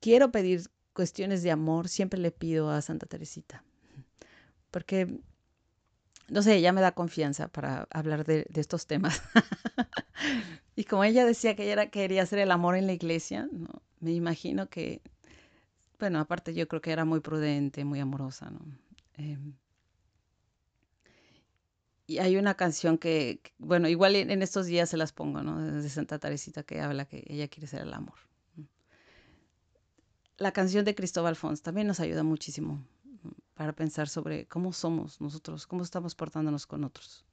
quiero 0.00 0.30
pedir 0.30 0.70
cuestiones 0.92 1.42
de 1.42 1.50
amor 1.50 1.88
siempre 1.88 2.20
le 2.20 2.30
pido 2.30 2.70
a 2.70 2.80
Santa 2.80 3.06
Teresita 3.06 3.64
porque 4.70 5.20
no 6.28 6.42
sé, 6.42 6.56
ella 6.56 6.72
me 6.72 6.80
da 6.80 6.92
confianza 6.92 7.48
para 7.48 7.86
hablar 7.90 8.24
de, 8.24 8.46
estos 8.54 8.86
temas. 8.86 9.22
y 10.76 10.84
como 10.84 11.04
ella 11.04 11.26
decía 11.26 11.54
que 11.54 11.70
ella 11.70 11.90
quería 11.90 12.22
hacer 12.22 12.38
el 12.38 12.50
amor 12.50 12.74
en 12.76 12.86
la 12.86 12.94
iglesia, 12.94 13.48
me 14.00 14.12
imagino 14.12 14.68
que 14.68 15.02
bueno, 16.02 16.18
aparte 16.18 16.52
yo 16.52 16.66
creo 16.66 16.82
que 16.82 16.90
era 16.90 17.04
muy 17.04 17.20
prudente, 17.20 17.84
muy 17.84 18.00
amorosa, 18.00 18.50
¿no? 18.50 18.58
Em, 19.14 19.54
y 22.08 22.18
hay 22.18 22.36
una 22.36 22.54
canción 22.56 22.98
que, 22.98 23.40
bueno, 23.58 23.86
igual 23.88 24.16
en, 24.16 24.42
estos 24.42 24.66
días 24.66 24.90
se 24.90 24.96
las 24.96 25.12
pongo, 25.12 25.44
¿no? 25.44 25.62
De 25.62 25.88
Santa 25.88 26.18
Teresita 26.18 26.64
que 26.64 26.80
habla 26.80 27.04
que 27.04 27.22
ella 27.28 27.46
quiere 27.46 27.68
ser 27.68 27.82
el 27.82 27.94
amor. 27.94 28.16
La 30.38 30.50
canción 30.50 30.84
de 30.84 30.96
Cristóbal 30.96 31.36
Fons 31.36 31.62
también 31.62 31.86
nos 31.86 32.00
ayuda 32.00 32.24
muchísimo 32.24 32.84
para 33.54 33.72
pensar 33.72 34.08
sobre 34.08 34.48
cómo 34.48 34.72
somos 34.72 35.20
nosotros, 35.20 35.68
cómo 35.68 35.84
estamos 35.84 36.16
portándonos 36.16 36.66
con 36.66 36.82
otros, 36.82 37.24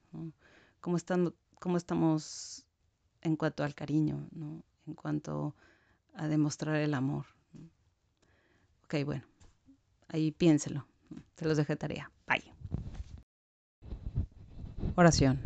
cómo, 0.80 0.96
estamos, 0.96 1.34
cómo 1.60 1.76
estamos 1.76 2.68
en 3.22 3.36
cuanto 3.36 3.64
al 3.64 3.74
cariño, 3.74 4.28
¿no? 4.30 4.64
en 4.86 4.94
cuanto 4.94 5.56
a 6.14 6.28
demostrar 6.28 6.76
el 6.76 6.94
amor. 6.94 7.26
Ok, 8.92 9.06
bueno, 9.06 9.24
ahí 10.08 10.32
piénselo. 10.32 10.88
Se 11.36 11.46
los 11.46 11.58
dejo 11.58 11.74
de 11.74 11.78
tarea. 11.78 12.12
Bye. 12.28 12.52
Oración. 14.96 15.40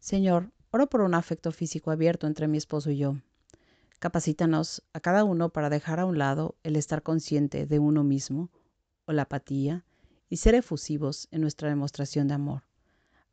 Señor, 0.00 0.50
oro 0.72 0.88
por 0.88 1.02
un 1.02 1.14
afecto 1.14 1.52
físico 1.52 1.92
abierto 1.92 2.26
entre 2.26 2.48
mi 2.48 2.58
esposo 2.58 2.90
y 2.90 2.96
yo. 2.96 3.18
Capacítanos 4.00 4.82
a 4.92 4.98
cada 4.98 5.22
uno 5.22 5.50
para 5.50 5.70
dejar 5.70 6.00
a 6.00 6.06
un 6.06 6.18
lado 6.18 6.56
el 6.64 6.74
estar 6.74 7.04
consciente 7.04 7.66
de 7.66 7.78
uno 7.78 8.02
mismo 8.02 8.50
o 9.04 9.12
la 9.12 9.22
apatía 9.22 9.84
y 10.28 10.38
ser 10.38 10.56
efusivos 10.56 11.28
en 11.30 11.40
nuestra 11.40 11.68
demostración 11.68 12.26
de 12.26 12.34
amor. 12.34 12.64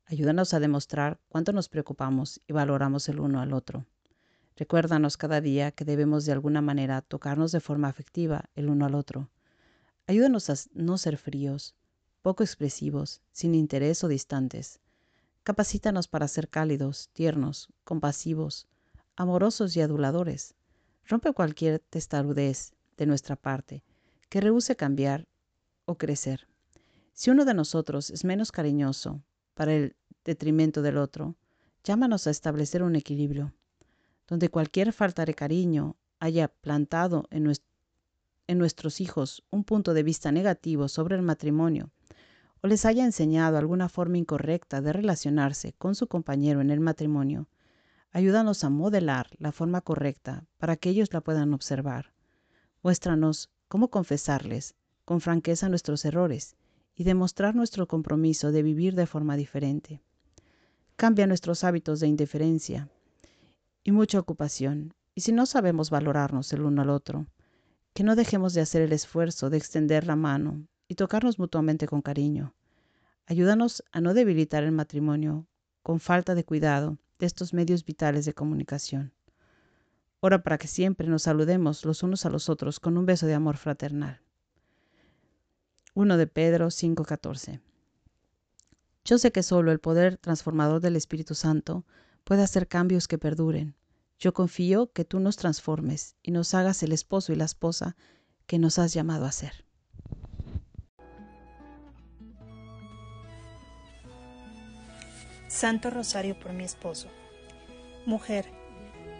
Ayúdanos 0.05 0.53
a 0.53 0.59
demostrar 0.59 1.19
cuánto 1.27 1.53
nos 1.53 1.69
preocupamos 1.69 2.39
y 2.45 2.53
valoramos 2.53 3.09
el 3.09 3.19
uno 3.19 3.41
al 3.41 3.53
otro. 3.53 3.87
Recuérdanos 4.55 5.17
cada 5.17 5.41
día 5.41 5.71
que 5.71 5.85
debemos 5.85 6.27
de 6.27 6.33
alguna 6.33 6.61
manera 6.61 7.01
tocarnos 7.01 7.51
de 7.51 7.61
forma 7.61 7.87
afectiva 7.87 8.45
el 8.53 8.69
uno 8.69 8.85
al 8.85 8.93
otro 8.93 9.27
Ayúdanos 10.09 10.49
a 10.49 10.55
no 10.73 10.97
ser 10.97 11.17
fríos, 11.17 11.75
poco 12.23 12.41
expresivos, 12.41 13.21
sin 13.31 13.53
interés 13.53 14.03
o 14.03 14.07
distantes. 14.07 14.79
Capacítanos 15.43 16.07
para 16.07 16.27
ser 16.27 16.49
cálidos, 16.49 17.09
tiernos, 17.13 17.71
compasivos, 17.83 18.67
amorosos 19.15 19.77
y 19.77 19.81
aduladores. 19.81 20.55
Rompe 21.05 21.31
cualquier 21.31 21.77
testarudez 21.77 22.73
de 22.97 23.05
nuestra 23.05 23.35
parte 23.35 23.83
que 24.29 24.41
rehúse 24.41 24.75
cambiar 24.75 25.27
o 25.85 25.93
crecer. 25.93 26.47
Si 27.13 27.29
uno 27.29 27.45
de 27.45 27.53
nosotros 27.53 28.09
es 28.09 28.25
menos 28.25 28.51
cariñoso 28.51 29.21
para 29.53 29.75
el 29.75 29.95
detrimento 30.25 30.81
del 30.81 30.97
otro, 30.97 31.35
llámanos 31.83 32.25
a 32.25 32.31
establecer 32.31 32.81
un 32.81 32.95
equilibrio, 32.95 33.53
donde 34.27 34.49
cualquier 34.49 34.91
falta 34.91 35.23
de 35.23 35.35
cariño 35.35 35.97
haya 36.17 36.47
plantado 36.47 37.27
en, 37.29 37.45
en 38.49 38.57
nuestros 38.57 38.99
hijos 38.99 39.43
un 39.51 39.63
punto 39.63 39.93
de 39.93 40.01
vista 40.01 40.31
negativo 40.31 40.87
sobre 40.87 41.15
el 41.15 41.21
matrimonio 41.21 41.91
o 42.61 42.67
les 42.67 42.83
haya 42.83 43.05
enseñado 43.05 43.59
alguna 43.59 43.89
forma 43.89 44.17
incorrecta 44.17 44.81
de 44.81 44.91
relacionarse 44.91 45.73
con 45.73 45.93
su 45.93 46.07
compañero 46.07 46.59
en 46.59 46.71
el 46.71 46.79
matrimonio, 46.79 47.47
ayúdanos 48.11 48.63
a 48.63 48.71
modelar 48.71 49.27
la 49.37 49.51
forma 49.51 49.81
correcta 49.81 50.47
para 50.57 50.77
que 50.77 50.89
ellos 50.89 51.13
la 51.13 51.21
puedan 51.21 51.53
observar. 51.53 52.11
Muéstranos 52.81 53.51
cómo 53.67 53.91
confesarles 53.91 54.73
con 55.05 55.21
franqueza 55.21 55.69
nuestros 55.69 56.03
errores 56.03 56.55
y 56.95 57.03
demostrar 57.03 57.53
nuestro 57.53 57.87
compromiso 57.87 58.51
de 58.51 58.63
vivir 58.63 58.95
de 58.95 59.05
forma 59.05 59.37
diferente. 59.37 60.01
Cambia 60.95 61.27
nuestros 61.27 61.63
hábitos 61.63 61.99
de 61.99 62.07
indiferencia 62.07 62.89
y 63.83 63.91
mucha 63.91 64.19
ocupación, 64.19 64.95
y 65.13 65.21
si 65.21 65.33
no 65.33 65.45
sabemos 65.45 65.91
valorarnos 65.91 66.51
el 66.51 66.63
uno 66.63 66.81
al 66.81 66.89
otro, 66.89 67.27
que 67.93 68.03
no 68.03 68.15
dejemos 68.15 68.53
de 68.53 68.61
hacer 68.61 68.81
el 68.81 68.93
esfuerzo 68.93 69.49
de 69.49 69.57
extender 69.57 70.05
la 70.05 70.15
mano 70.15 70.67
y 70.87 70.95
tocarnos 70.95 71.39
mutuamente 71.39 71.87
con 71.87 72.01
cariño. 72.01 72.55
Ayúdanos 73.25 73.83
a 73.91 74.01
no 74.01 74.13
debilitar 74.13 74.63
el 74.63 74.71
matrimonio 74.71 75.47
con 75.83 75.99
falta 75.99 76.35
de 76.35 76.43
cuidado 76.43 76.97
de 77.19 77.25
estos 77.25 77.53
medios 77.53 77.85
vitales 77.85 78.25
de 78.25 78.33
comunicación. 78.33 79.13
Ora 80.21 80.43
para 80.43 80.57
que 80.57 80.67
siempre 80.67 81.07
nos 81.07 81.23
saludemos 81.23 81.85
los 81.85 82.03
unos 82.03 82.25
a 82.25 82.29
los 82.29 82.49
otros 82.49 82.79
con 82.79 82.97
un 82.97 83.05
beso 83.05 83.25
de 83.25 83.33
amor 83.33 83.57
fraternal. 83.57 84.21
1 85.93 86.17
de 86.17 86.27
Pedro 86.27 86.67
5:14 86.67 87.61
Yo 89.05 89.17
sé 89.17 89.31
que 89.31 89.43
solo 89.43 89.71
el 89.71 89.79
poder 89.79 90.17
transformador 90.17 90.81
del 90.81 90.95
Espíritu 90.95 91.35
Santo 91.35 91.85
puede 92.23 92.43
hacer 92.43 92.67
cambios 92.67 93.07
que 93.07 93.17
perduren. 93.17 93.75
Yo 94.19 94.33
confío 94.33 94.91
que 94.91 95.05
tú 95.05 95.21
nos 95.21 95.37
transformes 95.37 96.17
y 96.21 96.31
nos 96.31 96.53
hagas 96.53 96.83
el 96.83 96.91
esposo 96.91 97.31
y 97.31 97.37
la 97.37 97.45
esposa 97.45 97.95
que 98.47 98.59
nos 98.59 98.77
has 98.77 98.93
llamado 98.93 99.25
a 99.25 99.31
ser. 99.31 99.65
Santo 105.47 105.89
Rosario 105.89 106.37
por 106.37 106.51
mi 106.51 106.65
esposo. 106.65 107.07
Mujer, 108.05 108.51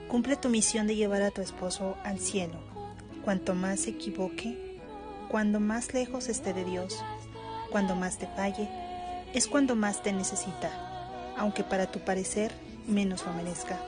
cumple 0.10 0.36
tu 0.36 0.50
misión 0.50 0.86
de 0.86 0.98
llevar 0.98 1.22
a 1.22 1.32
tu 1.32 1.42
esposo 1.42 1.96
al 2.04 2.20
cielo. 2.20 2.60
Cuanto 3.24 3.56
más 3.56 3.82
se 3.82 3.92
equivoque, 3.92 4.80
cuando 5.30 5.62
más 5.62 5.94
lejos 5.94 6.28
esté 6.28 6.54
de 6.54 6.66
Dios, 6.66 7.02
cuando 7.72 7.96
más 7.96 8.18
te 8.18 8.28
falle, 8.28 8.70
es 9.34 9.48
cuando 9.48 9.76
más 9.76 10.04
te 10.04 10.12
necesita, 10.12 11.36
aunque 11.38 11.64
para 11.64 11.90
tu 11.90 12.00
parecer 12.00 12.52
menos 12.88 13.26
lo 13.26 13.34
merezca. 13.34 13.80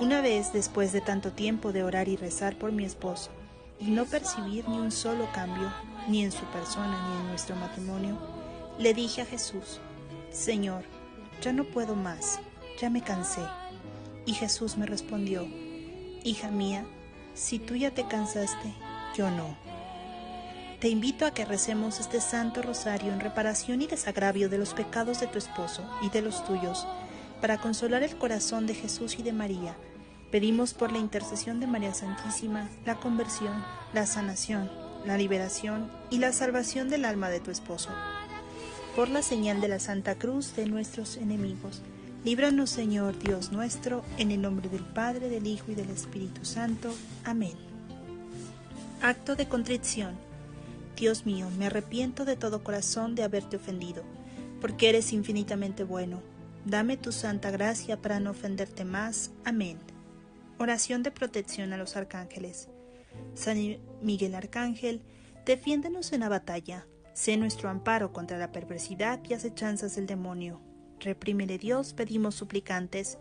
Una 0.00 0.20
vez 0.20 0.52
después 0.52 0.92
de 0.92 1.00
tanto 1.00 1.32
tiempo 1.32 1.72
de 1.72 1.82
orar 1.82 2.06
y 2.08 2.14
rezar 2.14 2.56
por 2.56 2.70
mi 2.70 2.84
esposo, 2.84 3.30
y 3.80 3.90
no 3.90 4.04
percibir 4.04 4.68
ni 4.68 4.78
un 4.78 4.92
solo 4.92 5.28
cambio, 5.32 5.72
ni 6.08 6.22
en 6.22 6.30
su 6.30 6.44
persona 6.46 7.08
ni 7.08 7.20
en 7.20 7.28
nuestro 7.28 7.56
matrimonio, 7.56 8.16
le 8.78 8.94
dije 8.94 9.22
a 9.22 9.26
Jesús, 9.26 9.80
Señor, 10.30 10.84
ya 11.42 11.52
no 11.52 11.64
puedo 11.64 11.96
más, 11.96 12.38
ya 12.80 12.90
me 12.90 13.02
cansé. 13.02 13.42
Y 14.24 14.34
Jesús 14.34 14.76
me 14.76 14.86
respondió, 14.86 15.48
Hija 16.22 16.52
mía, 16.52 16.84
si 17.34 17.58
tú 17.58 17.74
ya 17.74 17.90
te 17.90 18.06
cansaste, 18.06 18.72
yo 19.16 19.30
no. 19.32 19.56
Te 20.78 20.88
invito 20.88 21.26
a 21.26 21.32
que 21.32 21.44
recemos 21.44 21.98
este 21.98 22.20
Santo 22.20 22.62
Rosario 22.62 23.12
en 23.12 23.18
reparación 23.18 23.82
y 23.82 23.88
desagravio 23.88 24.48
de 24.48 24.58
los 24.58 24.74
pecados 24.74 25.18
de 25.18 25.26
tu 25.26 25.38
esposo 25.38 25.82
y 26.02 26.10
de 26.10 26.22
los 26.22 26.44
tuyos, 26.44 26.86
para 27.40 27.58
consolar 27.58 28.04
el 28.04 28.16
corazón 28.16 28.68
de 28.68 28.74
Jesús 28.74 29.18
y 29.18 29.24
de 29.24 29.32
María. 29.32 29.76
Pedimos 30.30 30.74
por 30.74 30.92
la 30.92 30.98
intercesión 30.98 31.60
de 31.60 31.66
María 31.66 31.94
Santísima 31.94 32.68
la 32.84 32.96
conversión, 32.96 33.64
la 33.92 34.06
sanación, 34.06 34.70
la 35.06 35.16
liberación 35.16 35.90
y 36.10 36.18
la 36.18 36.32
salvación 36.32 36.90
del 36.90 37.04
alma 37.04 37.30
de 37.30 37.40
tu 37.40 37.50
esposo 37.50 37.90
por 38.98 39.10
la 39.10 39.22
señal 39.22 39.60
de 39.60 39.68
la 39.68 39.78
Santa 39.78 40.16
Cruz 40.16 40.56
de 40.56 40.66
nuestros 40.66 41.18
enemigos. 41.18 41.82
Líbranos, 42.24 42.68
Señor 42.68 43.16
Dios 43.16 43.52
nuestro, 43.52 44.04
en 44.16 44.32
el 44.32 44.42
nombre 44.42 44.68
del 44.68 44.82
Padre, 44.82 45.28
del 45.28 45.46
Hijo 45.46 45.70
y 45.70 45.76
del 45.76 45.88
Espíritu 45.90 46.44
Santo. 46.44 46.92
Amén. 47.24 47.52
Acto 49.00 49.36
de 49.36 49.46
contrición. 49.46 50.16
Dios 50.96 51.26
mío, 51.26 51.46
me 51.60 51.66
arrepiento 51.66 52.24
de 52.24 52.34
todo 52.34 52.64
corazón 52.64 53.14
de 53.14 53.22
haberte 53.22 53.54
ofendido, 53.54 54.02
porque 54.60 54.88
eres 54.88 55.12
infinitamente 55.12 55.84
bueno. 55.84 56.20
Dame 56.64 56.96
tu 56.96 57.12
santa 57.12 57.52
gracia 57.52 58.02
para 58.02 58.18
no 58.18 58.32
ofenderte 58.32 58.84
más. 58.84 59.30
Amén. 59.44 59.78
Oración 60.58 61.02
de 61.02 61.10
protección 61.10 61.72
a 61.72 61.76
los 61.76 61.96
arcángeles. 61.96 62.68
San 63.34 63.58
Miguel 64.02 64.34
Arcángel, 64.34 65.02
defiéndenos 65.44 66.12
en 66.12 66.20
la 66.20 66.28
batalla 66.28 66.86
Sé 67.18 67.36
nuestro 67.36 67.68
amparo 67.68 68.12
contra 68.12 68.38
la 68.38 68.52
perversidad 68.52 69.18
y 69.28 69.34
acechanzas 69.34 69.96
del 69.96 70.06
demonio. 70.06 70.60
Reprímele 71.00 71.58
Dios, 71.58 71.92
pedimos 71.92 72.36
suplicantes. 72.36 73.18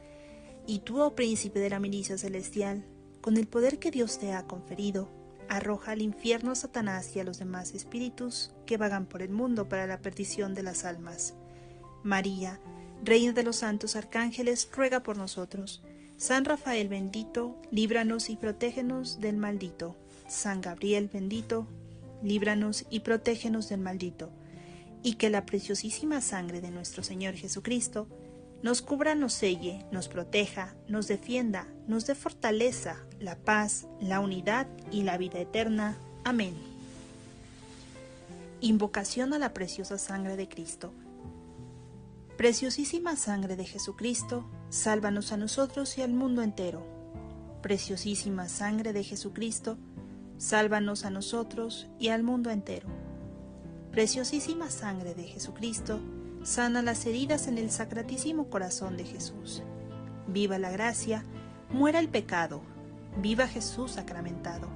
Y 0.68 0.82
tú, 0.82 1.02
oh 1.02 1.16
príncipe 1.16 1.60
de 1.60 1.72
la 1.72 1.80
milicia 1.80 2.16
celestial, 2.16 2.86
con 3.22 3.38
el 3.38 3.48
poder 3.48 3.80
que 3.80 3.90
Dios 3.90 4.20
te 4.20 4.34
ha 4.34 4.46
conferido, 4.46 5.10
arroja 5.50 5.94
al 5.94 6.04
infierno 6.04 6.52
a 6.52 6.56
Satanás 6.56 7.16
y 7.16 7.22
a 7.22 7.24
los 7.24 7.40
demás 7.40 7.74
espíritus 7.74 8.54
que 8.68 8.78
vagan 8.78 9.08
por 9.08 9.24
el 9.24 9.32
mundo 9.32 9.68
para 9.68 9.88
la 9.88 10.00
perdición 10.00 10.54
de 10.54 10.62
las 10.62 10.86
almas. 10.86 11.34
María, 12.04 12.60
Reina 13.04 13.34
de 13.34 13.42
los 13.42 13.56
santos 13.56 13.96
arcángeles, 13.96 14.70
ruega 14.72 15.02
por 15.02 15.18
nosotros. 15.18 15.84
San 16.18 16.46
Rafael 16.46 16.90
bendito, 16.90 17.56
líbranos 17.70 18.32
y 18.32 18.38
protégenos 18.38 19.20
del 19.20 19.38
maldito. 19.38 19.96
San 20.28 20.62
Gabriel 20.62 21.12
bendito, 21.14 21.68
líbranos 22.24 22.86
y 22.90 23.02
protégenos 23.02 23.70
del 23.70 23.82
maldito, 23.82 24.32
y 25.04 25.14
que 25.14 25.30
la 25.30 25.46
preciosísima 25.46 26.22
sangre 26.22 26.60
de 26.60 26.72
nuestro 26.72 27.04
Señor 27.04 27.36
Jesucristo 27.36 28.08
nos 28.64 28.82
cubra, 28.82 29.14
nos 29.14 29.34
selle, 29.34 29.86
nos 29.92 30.08
proteja, 30.08 30.74
nos 30.88 31.08
defienda, 31.08 31.68
nos 31.88 32.08
dé 32.08 32.16
fortaleza, 32.16 32.98
la 33.20 33.36
paz, 33.36 33.86
la 34.02 34.20
unidad 34.20 34.66
y 34.92 35.04
la 35.04 35.20
vida 35.20 35.38
eterna. 35.38 36.00
Amén. 36.24 36.56
Invocación 38.60 39.36
a 39.36 39.38
la 39.38 39.54
preciosa 39.54 40.00
sangre 40.00 40.36
de 40.36 40.50
Cristo. 40.50 40.92
Preciosísima 42.38 43.16
sangre 43.16 43.56
de 43.56 43.66
Jesucristo, 43.66 44.50
sálvanos 44.70 45.32
a 45.32 45.38
nosotros 45.38 45.98
y 45.98 46.02
al 46.02 46.14
mundo 46.14 46.42
entero. 46.44 46.86
Preciosísima 47.62 48.48
sangre 48.48 48.94
de 48.94 49.04
Jesucristo, 49.04 49.78
Sálvanos 50.38 51.04
a 51.04 51.10
nosotros 51.10 51.88
y 52.00 52.10
al 52.10 52.22
mundo 52.22 52.52
entero. 52.52 52.88
Preciosísima 53.92 54.70
sangre 54.70 55.16
de 55.16 55.24
Jesucristo, 55.24 56.00
sana 56.44 56.84
las 56.84 57.08
heridas 57.08 57.48
en 57.48 57.58
el 57.58 57.72
sacratísimo 57.72 58.48
corazón 58.48 58.98
de 58.98 59.06
Jesús. 59.06 59.64
Viva 60.28 60.60
la 60.60 60.70
gracia, 60.70 61.24
muera 61.72 61.98
el 61.98 62.08
pecado, 62.08 62.62
viva 63.20 63.48
Jesús 63.48 63.94
sacramentado. 63.94 64.68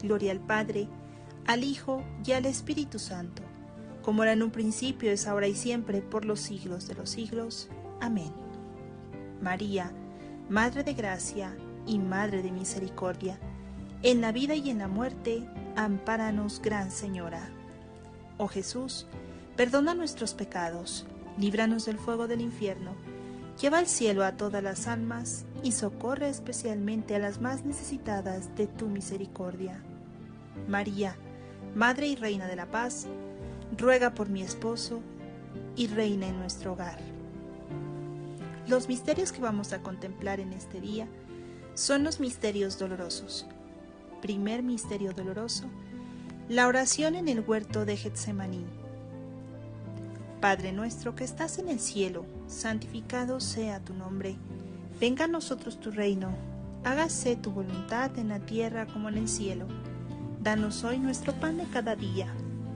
Gloria 0.00 0.30
al 0.30 0.40
Padre, 0.40 0.86
al 1.44 1.64
Hijo 1.64 2.04
y 2.24 2.30
al 2.30 2.46
Espíritu 2.46 3.00
Santo, 3.00 3.42
como 4.04 4.22
era 4.22 4.32
en 4.32 4.42
un 4.42 4.50
principio, 4.50 5.10
es 5.10 5.26
ahora 5.26 5.46
y 5.48 5.54
siempre, 5.54 6.02
por 6.02 6.24
los 6.24 6.40
siglos 6.40 6.86
de 6.86 6.94
los 6.94 7.10
siglos. 7.10 7.68
Amén. 8.00 8.32
María, 9.40 9.92
Madre 10.48 10.84
de 10.84 10.92
Gracia 10.92 11.56
y 11.86 11.98
Madre 11.98 12.42
de 12.42 12.52
Misericordia, 12.52 13.38
en 14.02 14.20
la 14.20 14.30
vida 14.30 14.54
y 14.54 14.68
en 14.68 14.78
la 14.78 14.88
muerte, 14.88 15.48
ampáranos, 15.74 16.60
Gran 16.60 16.90
Señora. 16.90 17.48
Oh 18.36 18.48
Jesús, 18.48 19.06
perdona 19.56 19.94
nuestros 19.94 20.34
pecados, 20.34 21.06
líbranos 21.38 21.86
del 21.86 21.98
fuego 21.98 22.26
del 22.26 22.42
infierno, 22.42 22.92
lleva 23.58 23.78
al 23.78 23.86
cielo 23.86 24.24
a 24.24 24.32
todas 24.32 24.62
las 24.62 24.86
almas 24.86 25.46
y 25.62 25.72
socorre 25.72 26.28
especialmente 26.28 27.14
a 27.14 27.20
las 27.20 27.40
más 27.40 27.64
necesitadas 27.64 28.54
de 28.54 28.66
tu 28.66 28.86
misericordia. 28.86 29.80
María, 30.68 31.16
Madre 31.74 32.08
y 32.08 32.16
Reina 32.16 32.46
de 32.46 32.56
la 32.56 32.66
Paz, 32.66 33.06
ruega 33.76 34.14
por 34.14 34.28
mi 34.28 34.42
esposo 34.42 35.00
y 35.76 35.86
reina 35.86 36.26
en 36.26 36.38
nuestro 36.38 36.72
hogar. 36.72 36.98
Los 38.66 38.88
misterios 38.88 39.32
que 39.32 39.40
vamos 39.40 39.72
a 39.72 39.82
contemplar 39.82 40.40
en 40.40 40.52
este 40.52 40.80
día 40.80 41.06
son 41.74 42.04
los 42.04 42.20
misterios 42.20 42.78
dolorosos 42.78 43.46
primer 44.24 44.62
misterio 44.62 45.12
doloroso, 45.12 45.66
la 46.48 46.66
oración 46.66 47.14
en 47.14 47.28
el 47.28 47.40
huerto 47.40 47.84
de 47.84 47.98
Getsemaní. 47.98 48.64
Padre 50.40 50.72
nuestro 50.72 51.14
que 51.14 51.24
estás 51.24 51.58
en 51.58 51.68
el 51.68 51.78
cielo, 51.78 52.24
santificado 52.46 53.38
sea 53.38 53.80
tu 53.80 53.92
nombre. 53.92 54.36
Venga 54.98 55.26
a 55.26 55.28
nosotros 55.28 55.78
tu 55.78 55.90
reino. 55.90 56.30
Hágase 56.84 57.36
tu 57.36 57.50
voluntad 57.50 58.18
en 58.18 58.30
la 58.30 58.38
tierra 58.38 58.86
como 58.86 59.10
en 59.10 59.18
el 59.18 59.28
cielo. 59.28 59.66
Danos 60.42 60.84
hoy 60.84 60.98
nuestro 60.98 61.34
pan 61.34 61.58
de 61.58 61.64
cada 61.64 61.94
día. 61.94 62.34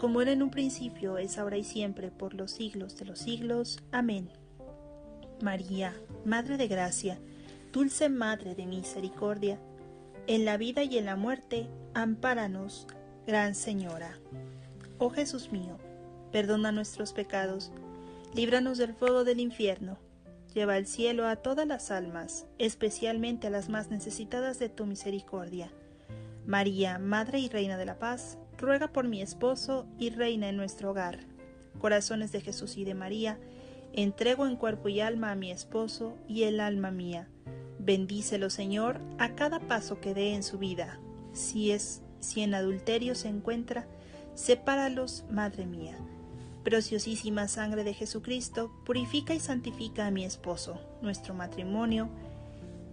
como 0.00 0.22
era 0.22 0.32
en 0.32 0.42
un 0.42 0.48
principio, 0.48 1.18
es 1.18 1.36
ahora 1.36 1.58
y 1.58 1.62
siempre, 1.62 2.10
por 2.10 2.32
los 2.32 2.52
siglos 2.52 2.96
de 2.96 3.04
los 3.04 3.18
siglos. 3.18 3.82
Amén. 3.92 4.30
María, 5.42 5.94
Madre 6.24 6.56
de 6.56 6.68
Gracia, 6.68 7.18
dulce 7.70 8.08
Madre 8.08 8.54
de 8.54 8.64
Misericordia, 8.64 9.60
en 10.26 10.46
la 10.46 10.56
vida 10.56 10.84
y 10.84 10.96
en 10.96 11.04
la 11.04 11.16
muerte, 11.16 11.68
ampáranos, 11.92 12.86
Gran 13.26 13.54
Señora. 13.54 14.18
Oh 14.96 15.10
Jesús 15.10 15.52
mío, 15.52 15.76
perdona 16.32 16.72
nuestros 16.72 17.12
pecados, 17.12 17.70
líbranos 18.34 18.78
del 18.78 18.94
fuego 18.94 19.24
del 19.24 19.38
infierno, 19.38 19.98
lleva 20.54 20.76
al 20.76 20.86
cielo 20.86 21.26
a 21.26 21.36
todas 21.36 21.66
las 21.66 21.90
almas, 21.90 22.46
especialmente 22.56 23.48
a 23.48 23.50
las 23.50 23.68
más 23.68 23.90
necesitadas 23.90 24.58
de 24.58 24.70
tu 24.70 24.86
misericordia. 24.86 25.70
María, 26.46 26.98
Madre 26.98 27.38
y 27.38 27.50
Reina 27.50 27.76
de 27.76 27.84
la 27.84 27.98
Paz, 27.98 28.38
ruega 28.60 28.88
por 28.88 29.08
mi 29.08 29.22
esposo 29.22 29.86
y 29.98 30.10
reina 30.10 30.48
en 30.48 30.56
nuestro 30.56 30.90
hogar. 30.90 31.20
Corazones 31.78 32.30
de 32.32 32.40
Jesús 32.40 32.76
y 32.76 32.84
de 32.84 32.94
María, 32.94 33.38
entrego 33.92 34.46
en 34.46 34.56
cuerpo 34.56 34.88
y 34.88 35.00
alma 35.00 35.32
a 35.32 35.36
mi 35.36 35.50
esposo 35.50 36.16
y 36.28 36.44
el 36.44 36.60
alma 36.60 36.90
mía. 36.90 37.28
Bendícelo, 37.78 38.50
Señor, 38.50 39.00
a 39.18 39.34
cada 39.34 39.60
paso 39.60 40.00
que 40.00 40.14
dé 40.14 40.34
en 40.34 40.42
su 40.42 40.58
vida. 40.58 41.00
Si 41.32 41.72
es 41.72 42.02
si 42.20 42.42
en 42.42 42.54
adulterio 42.54 43.14
se 43.14 43.28
encuentra, 43.28 43.86
Sepáralos, 44.34 45.24
Madre 45.30 45.66
mía. 45.66 45.96
Preciosísima 46.62 47.48
sangre 47.48 47.84
de 47.84 47.94
Jesucristo, 47.94 48.70
purifica 48.84 49.34
y 49.34 49.40
santifica 49.40 50.06
a 50.06 50.10
mi 50.10 50.24
esposo, 50.24 50.78
nuestro 51.02 51.34
matrimonio 51.34 52.10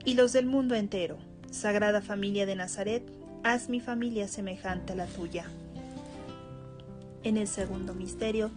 y 0.06 0.14
los 0.14 0.32
del 0.32 0.46
mundo 0.46 0.76
entero. 0.76 1.18
Sagrada 1.52 2.02
familia 2.02 2.46
de 2.46 2.56
Nazaret, 2.56 3.04
haz 3.52 3.70
mi 3.70 3.80
familia 3.80 4.28
semejante 4.28 4.92
a 4.92 4.96
la 4.98 5.06
tuya. 5.06 5.46
En 7.24 7.38
el 7.38 7.48
segundo 7.48 7.94
misterio, 7.94 8.52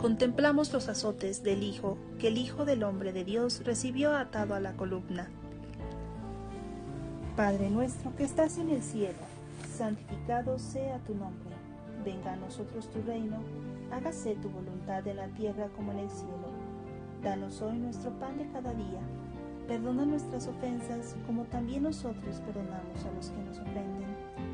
contemplamos 0.00 0.72
los 0.72 0.88
azotes 0.88 1.42
del 1.42 1.62
Hijo 1.62 1.98
que 2.18 2.28
el 2.28 2.38
Hijo 2.38 2.64
del 2.64 2.82
Hombre 2.82 3.12
de 3.12 3.24
Dios 3.24 3.62
recibió 3.62 4.16
atado 4.16 4.54
a 4.54 4.60
la 4.60 4.72
columna. 4.72 5.28
Padre 7.36 7.68
nuestro 7.68 8.16
que 8.16 8.24
estás 8.24 8.56
en 8.56 8.70
el 8.70 8.82
cielo, 8.82 9.18
santificado 9.76 10.58
sea 10.58 10.98
tu 11.00 11.14
nombre. 11.14 11.54
Venga 12.02 12.32
a 12.32 12.36
nosotros 12.36 12.88
tu 12.88 13.02
reino, 13.02 13.36
hágase 13.90 14.34
tu 14.36 14.48
voluntad 14.48 15.06
en 15.06 15.16
la 15.18 15.28
tierra 15.28 15.68
como 15.76 15.92
en 15.92 15.98
el 15.98 16.10
cielo. 16.10 16.48
Danos 17.22 17.60
hoy 17.60 17.76
nuestro 17.76 18.10
pan 18.18 18.38
de 18.38 18.48
cada 18.50 18.72
día. 18.72 19.00
Perdona 19.68 20.06
nuestras 20.06 20.48
ofensas 20.48 21.16
como 21.26 21.44
también 21.44 21.84
nosotros 21.84 22.40
perdonamos 22.46 23.04
a 23.04 23.14
los 23.14 23.30
que 23.30 23.42
nos 23.42 23.58
ofenden. 23.58 24.21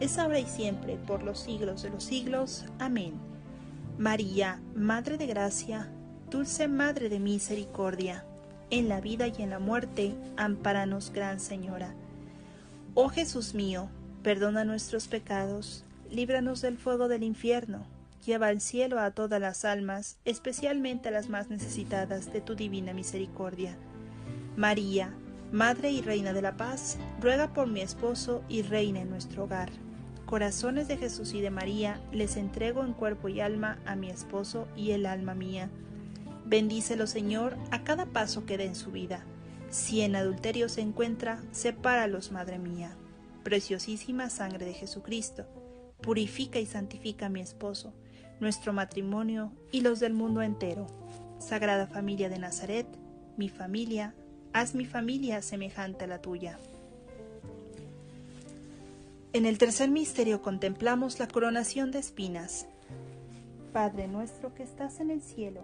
es 0.00 0.18
ahora 0.18 0.38
y 0.38 0.46
siempre, 0.46 0.96
por 0.96 1.22
los 1.22 1.40
siglos 1.40 1.82
de 1.82 1.90
los 1.90 2.04
siglos. 2.04 2.64
Amén. 2.78 3.14
María, 3.98 4.60
Madre 4.74 5.18
de 5.18 5.26
Gracia, 5.26 5.90
dulce 6.30 6.68
Madre 6.68 7.08
de 7.08 7.20
Misericordia, 7.20 8.24
en 8.70 8.88
la 8.88 9.00
vida 9.00 9.26
y 9.28 9.42
en 9.42 9.50
la 9.50 9.58
muerte, 9.58 10.14
amparanos, 10.36 11.12
Gran 11.12 11.40
Señora. 11.40 11.94
Oh 12.94 13.08
Jesús 13.08 13.54
mío, 13.54 13.88
Perdona 14.22 14.64
nuestros 14.64 15.08
pecados, 15.08 15.84
líbranos 16.08 16.62
del 16.62 16.78
fuego 16.78 17.08
del 17.08 17.24
infierno, 17.24 17.84
lleva 18.24 18.46
al 18.46 18.60
cielo 18.60 19.00
a 19.00 19.10
todas 19.10 19.40
las 19.40 19.64
almas, 19.64 20.16
especialmente 20.24 21.08
a 21.08 21.10
las 21.10 21.28
más 21.28 21.50
necesitadas 21.50 22.32
de 22.32 22.40
tu 22.40 22.54
divina 22.54 22.92
misericordia. 22.92 23.76
María, 24.56 25.12
Madre 25.52 25.90
y 25.90 26.00
Reina 26.00 26.32
de 26.32 26.40
la 26.40 26.56
Paz, 26.56 26.96
ruega 27.20 27.52
por 27.52 27.66
mi 27.66 27.82
esposo 27.82 28.42
y 28.48 28.62
reina 28.62 29.02
en 29.02 29.10
nuestro 29.10 29.44
hogar. 29.44 29.68
Corazones 30.24 30.88
de 30.88 30.96
Jesús 30.96 31.34
y 31.34 31.42
de 31.42 31.50
María, 31.50 32.00
les 32.10 32.38
entrego 32.38 32.82
en 32.82 32.94
cuerpo 32.94 33.28
y 33.28 33.40
alma 33.40 33.78
a 33.84 33.94
mi 33.94 34.08
esposo 34.08 34.66
y 34.76 34.92
el 34.92 35.04
alma 35.04 35.34
mía. 35.34 35.68
Bendícelo, 36.46 37.06
Señor, 37.06 37.58
a 37.70 37.84
cada 37.84 38.06
paso 38.06 38.46
que 38.46 38.56
dé 38.56 38.64
en 38.64 38.74
su 38.74 38.92
vida 38.92 39.26
Si 39.68 40.00
en 40.00 40.16
adulterio 40.16 40.70
se 40.70 40.80
encuentra, 40.80 41.42
sepáralos, 41.50 42.32
Madre 42.32 42.58
mía. 42.58 42.96
Preciosísima 43.42 44.30
sangre 44.30 44.64
de 44.64 44.72
Jesucristo, 44.72 45.44
purifica 46.00 46.60
y 46.60 46.66
santifica 46.66 47.26
a 47.26 47.28
mi 47.28 47.42
esposo, 47.42 47.92
nuestro 48.40 48.72
matrimonio 48.72 49.52
y 49.70 49.82
los 49.82 50.00
del 50.00 50.14
mundo 50.14 50.40
entero. 50.40 50.86
Sagrada 51.38 51.86
familia 51.86 52.30
de 52.30 52.38
Nazaret, 52.38 52.86
mi 53.36 53.50
familia, 53.50 54.14
haz 54.52 54.74
mi 54.74 54.84
familia 54.84 55.42
semejante 55.42 56.04
a 56.04 56.08
la 56.08 56.20
tuya. 56.20 56.58
En 59.32 59.46
el 59.46 59.58
tercer 59.58 59.90
misterio 59.90 60.42
contemplamos 60.42 61.18
la 61.18 61.28
coronación 61.28 61.90
de 61.90 61.98
espinas. 61.98 62.66
Padre 63.72 64.08
nuestro 64.08 64.54
que 64.54 64.62
estás 64.62 65.00
en 65.00 65.10
el 65.10 65.22
cielo, 65.22 65.62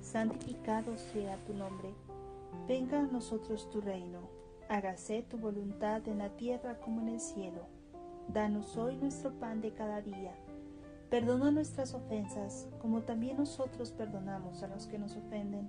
santificado 0.00 0.96
sea 1.12 1.36
tu 1.44 1.54
nombre 1.54 1.92
Venga 2.66 3.00
a 3.00 3.06
nosotros 3.06 3.68
tu 3.70 3.80
reino, 3.80 4.20
hágase 4.68 5.22
tu 5.22 5.38
voluntad 5.38 6.06
en 6.06 6.18
la 6.18 6.28
tierra 6.36 6.78
como 6.80 7.00
en 7.00 7.08
el 7.08 7.20
cielo. 7.20 7.66
Danos 8.28 8.76
hoy 8.76 8.96
nuestro 8.96 9.32
pan 9.32 9.60
de 9.60 9.72
cada 9.72 10.00
día. 10.00 10.32
Perdona 11.10 11.50
nuestras 11.50 11.94
ofensas, 11.94 12.68
como 12.80 13.02
también 13.02 13.38
nosotros 13.38 13.90
perdonamos 13.90 14.62
a 14.62 14.68
los 14.68 14.86
que 14.86 14.98
nos 14.98 15.16
ofenden. 15.16 15.68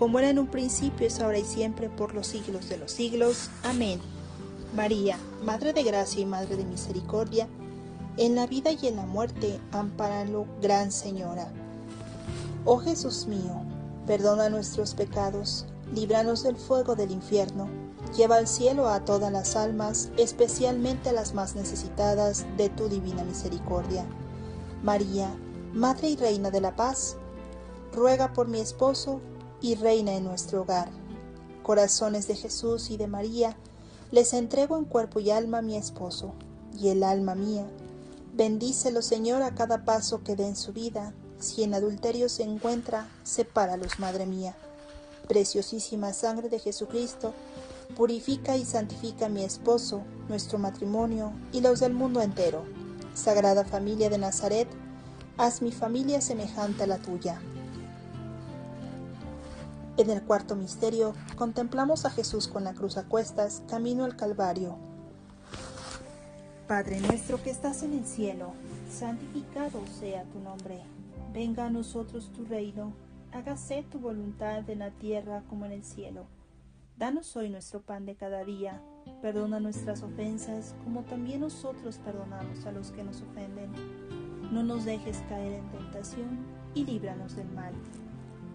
como 0.00 0.18
era 0.18 0.30
en 0.30 0.38
un 0.38 0.46
principio, 0.46 1.06
es 1.06 1.20
ahora 1.20 1.38
y 1.38 1.44
siempre, 1.44 1.90
por 1.90 2.14
los 2.14 2.26
siglos 2.26 2.70
de 2.70 2.78
los 2.78 2.90
siglos. 2.90 3.50
Amén. 3.62 4.00
María, 4.74 5.18
Madre 5.44 5.74
de 5.74 5.82
Gracia 5.82 6.22
y 6.22 6.24
Madre 6.24 6.56
de 6.56 6.64
Misericordia, 6.64 7.46
en 8.16 8.34
la 8.34 8.46
vida 8.46 8.72
y 8.72 8.86
en 8.86 8.96
la 8.96 9.04
muerte, 9.04 9.60
ampáralo, 9.72 10.46
Gran 10.62 10.90
Señora. 10.90 11.52
Oh 12.64 12.78
Jesús 12.78 13.26
mío, 13.26 13.62
perdona 14.06 14.48
nuestros 14.48 14.94
pecados 14.94 15.66
líbranos 15.94 16.44
del 16.44 16.56
fuego 16.56 16.96
del 16.96 17.10
infierno, 17.10 17.68
lleva 18.16 18.36
al 18.36 18.48
cielo 18.48 18.88
a 18.88 19.04
todas 19.04 19.30
las 19.30 19.54
almas, 19.54 20.08
especialmente 20.16 21.10
a 21.10 21.12
las 21.12 21.34
más 21.34 21.54
necesitadas 21.54 22.46
de 22.56 22.70
tu 22.70 22.88
divina 22.88 23.22
misericordia. 23.22 24.06
María, 24.82 25.28
Madre 25.74 26.08
y 26.08 26.16
Reina 26.16 26.50
de 26.50 26.62
la 26.62 26.74
Paz, 26.74 27.18
ruega 27.92 28.32
por 28.32 28.48
mi 28.48 28.60
esposo 28.60 29.20
y 29.60 29.74
reina 29.74 30.14
en 30.14 30.24
nuestro 30.24 30.62
hogar. 30.62 30.90
Corazones 31.62 32.26
de 32.26 32.36
Jesús 32.36 32.90
y 32.90 32.96
de 32.96 33.06
María, 33.06 33.56
les 34.10 34.32
entrego 34.32 34.76
en 34.76 34.84
cuerpo 34.84 35.20
y 35.20 35.30
alma 35.30 35.58
a 35.58 35.62
mi 35.62 35.76
esposo, 35.76 36.32
y 36.76 36.88
el 36.88 37.02
alma 37.02 37.34
mía. 37.34 37.66
Bendícelo, 38.34 39.02
Señor, 39.02 39.42
a 39.42 39.54
cada 39.54 39.84
paso 39.84 40.22
que 40.24 40.36
dé 40.36 40.46
en 40.46 40.56
su 40.56 40.72
vida. 40.72 41.12
Si 41.38 41.62
en 41.62 41.74
adulterio 41.74 42.28
se 42.28 42.42
encuentra, 42.42 43.08
sepáralos, 43.22 43.98
Madre 43.98 44.26
mía. 44.26 44.56
Preciosísima 45.28 46.12
sangre 46.12 46.48
de 46.48 46.58
Jesucristo, 46.58 47.34
purifica 47.96 48.56
y 48.56 48.64
santifica 48.64 49.26
a 49.26 49.28
mi 49.28 49.44
esposo, 49.44 50.02
nuestro 50.28 50.58
matrimonio 50.58 51.32
y 51.52 51.60
los 51.60 51.80
del 51.80 51.92
mundo 51.92 52.20
entero. 52.20 52.64
Sagrada 53.14 53.64
familia 53.64 54.10
de 54.10 54.18
Nazaret, 54.18 54.68
haz 55.36 55.62
mi 55.62 55.72
familia 55.72 56.20
semejante 56.20 56.84
a 56.84 56.86
la 56.86 56.98
tuya. 56.98 57.40
En 60.00 60.08
el 60.08 60.22
cuarto 60.22 60.56
misterio 60.56 61.12
contemplamos 61.36 62.06
a 62.06 62.10
Jesús 62.10 62.48
con 62.48 62.64
la 62.64 62.72
cruz 62.72 62.96
a 62.96 63.04
cuestas, 63.04 63.62
camino 63.68 64.04
al 64.04 64.16
Calvario. 64.16 64.78
Padre 66.66 67.00
nuestro 67.00 67.42
que 67.42 67.50
estás 67.50 67.82
en 67.82 67.92
el 67.92 68.06
cielo, 68.06 68.54
santificado 68.90 69.78
sea 70.00 70.24
tu 70.24 70.38
nombre. 70.38 70.80
Venga 71.34 71.66
a 71.66 71.70
nosotros 71.70 72.32
tu 72.32 72.46
reino, 72.46 72.94
hágase 73.30 73.84
tu 73.92 73.98
voluntad 73.98 74.70
en 74.70 74.78
la 74.78 74.90
tierra 74.90 75.42
como 75.50 75.66
en 75.66 75.72
el 75.72 75.84
cielo. 75.84 76.24
Danos 76.96 77.36
hoy 77.36 77.50
nuestro 77.50 77.82
pan 77.82 78.06
de 78.06 78.14
cada 78.14 78.42
día, 78.42 78.80
perdona 79.20 79.60
nuestras 79.60 80.02
ofensas 80.02 80.74
como 80.82 81.02
también 81.02 81.42
nosotros 81.42 81.98
perdonamos 82.02 82.64
a 82.64 82.72
los 82.72 82.90
que 82.90 83.04
nos 83.04 83.20
ofenden. 83.20 83.70
No 84.50 84.62
nos 84.62 84.86
dejes 84.86 85.18
caer 85.28 85.52
en 85.52 85.68
tentación 85.68 86.38
y 86.74 86.86
líbranos 86.86 87.36
del 87.36 87.50
mal. 87.50 87.74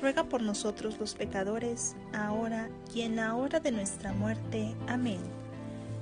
ruega 0.00 0.24
por 0.24 0.42
nosotros 0.42 0.98
los 0.98 1.14
pecadores, 1.14 1.96
ahora 2.12 2.68
y 2.94 3.02
en 3.02 3.16
la 3.16 3.34
hora 3.34 3.60
de 3.60 3.72
nuestra 3.72 4.12
muerte. 4.12 4.74
Amén. 4.86 5.18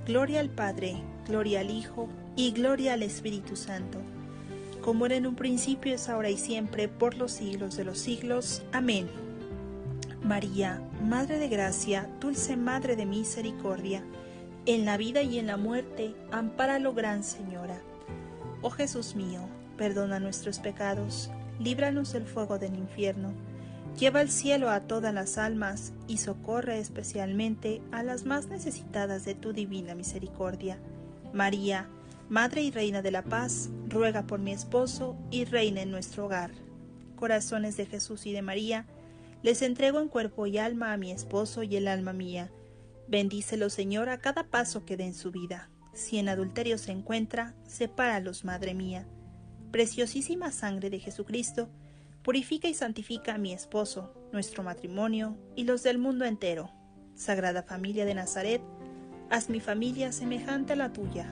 Gloria 0.07 0.41
al 0.41 0.51
Padre, 0.51 0.97
gloria 1.27 1.61
al 1.61 1.71
Hijo 1.71 2.09
y 2.37 2.53
gloria 2.53 2.95
al 2.95 3.03
Espíritu 3.03 3.57
Santo, 3.57 3.99
como 4.83 5.07
era 5.07 5.17
en 5.17 5.27
un 5.27 5.35
principio, 5.35 5.95
es 5.95 6.11
ahora 6.11 6.29
y 6.29 6.37
siempre, 6.37 6.89
por 6.89 7.15
los 7.15 7.33
siglos 7.33 7.77
de 7.77 7.85
los 7.85 7.99
siglos. 7.99 8.63
Amén. 8.73 9.09
María, 10.23 10.83
Madre 11.03 11.39
de 11.39 11.49
Gracia, 11.49 12.09
dulce 12.21 12.57
Madre 12.57 12.97
de 12.97 13.07
Misericordia, 13.07 14.03
en 14.67 14.85
la 14.85 14.97
vida 14.97 15.23
y 15.23 15.39
en 15.39 15.47
la 15.47 15.57
muerte, 15.57 16.15
ampáralo, 16.33 16.93
Gran 16.93 17.25
Señora. 17.25 17.81
Oh 18.61 18.71
Jesús 18.71 19.15
mío, 19.15 19.41
perdona 19.79 20.21
nuestros 20.21 20.59
pecados, 20.59 21.31
líbranos 21.59 22.13
del 22.13 22.27
fuego 22.27 22.59
del 22.59 22.75
infierno 22.77 23.33
Lleva 23.99 24.21
al 24.21 24.29
cielo 24.29 24.71
a 24.71 24.81
todas 24.81 25.15
las 25.15 25.39
almas 25.39 25.93
y 26.09 26.19
socorre 26.19 26.79
especialmente 26.79 27.81
a 27.93 28.03
las 28.03 28.25
más 28.25 28.49
necesitadas 28.49 29.25
de 29.25 29.37
tu 29.37 29.53
divina 29.53 29.95
misericordia. 29.95 30.79
María, 31.33 31.89
Madre 32.29 32.63
y 32.63 32.71
Reina 32.73 33.03
de 33.03 33.13
la 33.13 33.23
Paz, 33.23 33.71
ruega 33.89 34.27
por 34.27 34.41
mi 34.41 34.51
esposo 34.51 35.17
y 35.31 35.45
reina 35.45 35.83
en 35.83 35.93
nuestro 35.93 36.27
hogar. 36.27 36.51
Corazones 37.15 37.77
de 37.77 37.87
Jesús 37.87 38.27
y 38.27 38.33
de 38.33 38.43
María, 38.43 38.87
les 39.43 39.63
entrego 39.63 40.01
en 40.01 40.09
cuerpo 40.09 40.47
y 40.47 40.59
alma 40.59 40.93
a 40.93 40.97
mi 40.97 41.13
esposo 41.13 41.63
y 41.63 41.77
el 41.77 41.87
alma 41.87 42.13
mía. 42.13 42.51
Bendícelo, 43.07 43.71
Señor, 43.71 44.09
a 44.09 44.19
cada 44.19 44.45
paso 44.45 44.85
que 44.85 44.97
dé 44.97 45.05
en 45.05 45.15
su 45.15 45.31
vida. 45.31 45.71
Si 45.93 46.19
en 46.19 46.29
adulterio 46.29 46.79
se 46.79 46.91
encuentra, 46.91 47.55
sepáralos, 47.67 48.45
Madre 48.45 48.75
mía. 48.75 49.07
Preciosísima 49.71 50.51
sangre 50.51 50.91
de 50.91 50.99
Jesucristo, 50.99 51.69
purifica 52.25 52.69
y 52.69 52.75
santifica 52.75 53.35
a 53.35 53.39
mi 53.39 53.53
esposo, 53.53 54.15
nuestro 54.33 54.63
matrimonio 54.63 55.37
y 55.55 55.65
los 55.65 55.83
del 55.83 55.99
mundo 55.99 56.25
entero. 56.25 56.71
Sagrada 57.15 57.63
familia 57.63 58.07
de 58.07 58.15
Nazaret, 58.15 58.63
haz 59.31 59.51
mi 59.51 59.61
familia 59.61 60.11
semejante 60.11 60.73
a 60.73 60.77
la 60.77 60.91
tuya. 60.91 61.31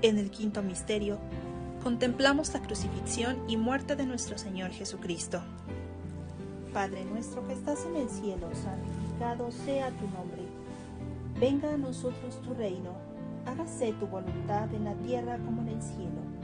En 0.00 0.18
el 0.18 0.30
quinto 0.30 0.62
misterio, 0.62 1.18
contemplamos 1.82 2.54
la 2.54 2.62
crucifixión 2.62 3.36
y 3.48 3.56
muerte 3.56 3.96
de 3.96 4.06
nuestro 4.06 4.38
Señor 4.38 4.70
Jesucristo. 4.70 5.42
Padre 6.72 7.04
nuestro 7.04 7.46
que 7.48 7.54
estás 7.54 7.84
en 7.84 7.96
el 7.96 8.08
cielo, 8.08 8.48
santificado 8.54 9.50
sea 9.50 9.90
tu 9.90 10.06
nombre. 10.08 10.42
Venga 11.40 11.74
a 11.74 11.76
nosotros 11.76 12.40
tu 12.42 12.54
reino, 12.54 12.92
hágase 13.44 13.92
tu 13.94 14.06
voluntad 14.06 14.72
en 14.72 14.84
la 14.84 14.94
tierra 14.94 15.36
como 15.38 15.62
en 15.62 15.68
el 15.68 15.82
cielo. 15.82 16.43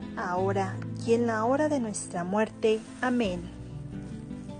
ahora 0.17 0.75
y 1.05 1.13
en 1.13 1.27
la 1.27 1.45
hora 1.45 1.69
de 1.69 1.79
nuestra 1.79 2.23
muerte. 2.23 2.79
Amén. 3.01 3.41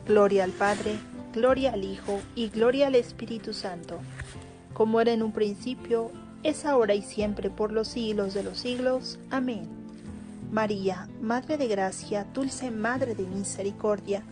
Gloria 0.08 0.44
al 0.44 0.52
Padre, 0.52 0.96
gloria 1.34 1.74
al 1.74 1.84
Hijo 1.84 2.20
y 2.36 2.50
gloria 2.50 2.88
al 2.88 2.96
Espíritu 2.96 3.54
Santo, 3.54 4.00
como 4.74 5.00
era 5.02 5.12
en 5.12 5.24
un 5.24 5.32
principio, 5.32 6.12
es 6.44 6.66
ahora 6.66 6.96
y 6.96 7.02
siempre 7.02 7.50
por 7.50 7.72
los 7.72 7.90
siglos 7.90 8.34
de 8.34 8.44
los 8.44 8.58
siglos. 8.58 9.20
Amén. 9.30 9.70
María, 10.52 11.08
Madre 11.22 11.58
de 11.58 11.68
Gracia, 11.68 12.26
dulce 12.34 12.72
Madre 12.72 13.16
de 13.16 13.24
Misericordia, 13.24 14.24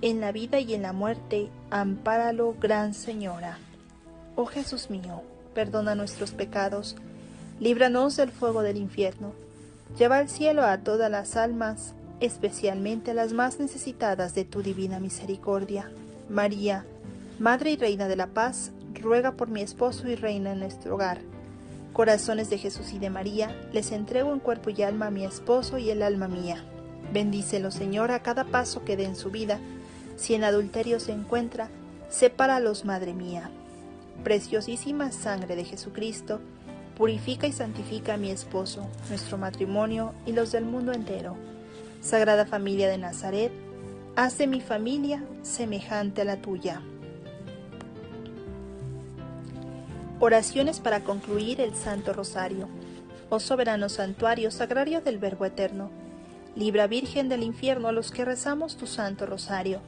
en 0.00 0.20
la 0.20 0.32
vida 0.32 0.60
y 0.60 0.74
en 0.74 0.82
la 0.82 0.92
muerte, 0.92 1.50
ampáralo, 1.70 2.54
Gran 2.60 2.94
Señora. 2.94 3.58
Oh 4.36 4.46
Jesús 4.46 4.88
mío, 4.88 5.22
perdona 5.54 5.96
nuestros 5.96 6.30
pecados, 6.30 6.96
líbranos 7.58 8.16
del 8.16 8.30
fuego 8.30 8.62
del 8.62 8.76
infierno, 8.76 9.32
lleva 9.96 10.18
al 10.18 10.28
cielo 10.28 10.64
a 10.64 10.78
todas 10.78 11.10
las 11.10 11.36
almas, 11.36 11.94
especialmente 12.20 13.12
a 13.12 13.14
las 13.14 13.32
más 13.32 13.60
necesitadas 13.60 14.34
de 14.34 14.44
tu 14.44 14.62
divina 14.62 14.98
misericordia. 15.00 15.90
María, 16.28 16.84
Madre 17.38 17.70
y 17.70 17.76
Reina 17.76 18.08
de 18.08 18.16
la 18.16 18.26
Paz, 18.26 18.72
ruega 18.94 19.32
por 19.32 19.48
mi 19.48 19.60
esposo 19.60 20.08
y 20.08 20.16
reina 20.16 20.52
en 20.52 20.58
nuestro 20.60 20.94
hogar. 20.94 21.20
Corazones 21.92 22.50
de 22.50 22.58
Jesús 22.58 22.92
y 22.92 22.98
de 22.98 23.10
María, 23.10 23.54
les 23.72 23.92
entrego 23.92 24.32
en 24.32 24.40
cuerpo 24.40 24.70
y 24.70 24.82
alma 24.82 25.06
a 25.06 25.10
mi 25.10 25.24
esposo 25.24 25.78
y 25.78 25.90
el 25.90 26.02
alma 26.02 26.28
mía. 26.28 26.64
Bendícelo, 27.12 27.70
Señor, 27.70 28.10
a 28.10 28.22
cada 28.22 28.44
paso 28.44 28.84
que 28.84 28.96
dé 28.96 29.04
en 29.04 29.16
su 29.16 29.30
vida. 29.30 29.58
Si 30.16 30.34
en 30.34 30.44
adulterio 30.44 31.00
se 31.00 31.12
encuentra, 31.12 31.68
sepáralos, 32.10 32.84
Madre 32.84 33.14
mía. 33.14 33.50
Preciosísima 34.24 35.12
sangre 35.12 35.56
de 35.56 35.64
Jesucristo, 35.64 36.40
purifica 36.98 37.46
y 37.46 37.52
santifica 37.52 38.14
a 38.14 38.16
mi 38.16 38.30
esposo, 38.30 38.88
nuestro 39.08 39.38
matrimonio 39.38 40.12
y 40.26 40.32
los 40.32 40.50
del 40.50 40.64
mundo 40.64 40.92
entero. 40.92 41.36
Sagrada 42.02 42.44
familia 42.44 42.88
de 42.88 42.98
Nazaret, 42.98 43.52
haz 44.16 44.36
de 44.36 44.48
mi 44.48 44.60
familia 44.60 45.22
semejante 45.42 46.22
a 46.22 46.24
la 46.24 46.42
tuya. 46.42 46.82
Oraciones 50.18 50.80
para 50.80 51.04
concluir 51.04 51.60
el 51.60 51.76
Santo 51.76 52.12
Rosario. 52.12 52.68
Oh 53.30 53.38
soberano 53.38 53.88
santuario, 53.88 54.50
sagrario 54.50 55.00
del 55.00 55.18
Verbo 55.18 55.44
Eterno, 55.44 55.90
libra 56.56 56.88
Virgen 56.88 57.28
del 57.28 57.44
infierno 57.44 57.86
a 57.86 57.92
los 57.92 58.10
que 58.10 58.24
rezamos 58.24 58.76
tu 58.76 58.88
Santo 58.88 59.24
Rosario. 59.24 59.80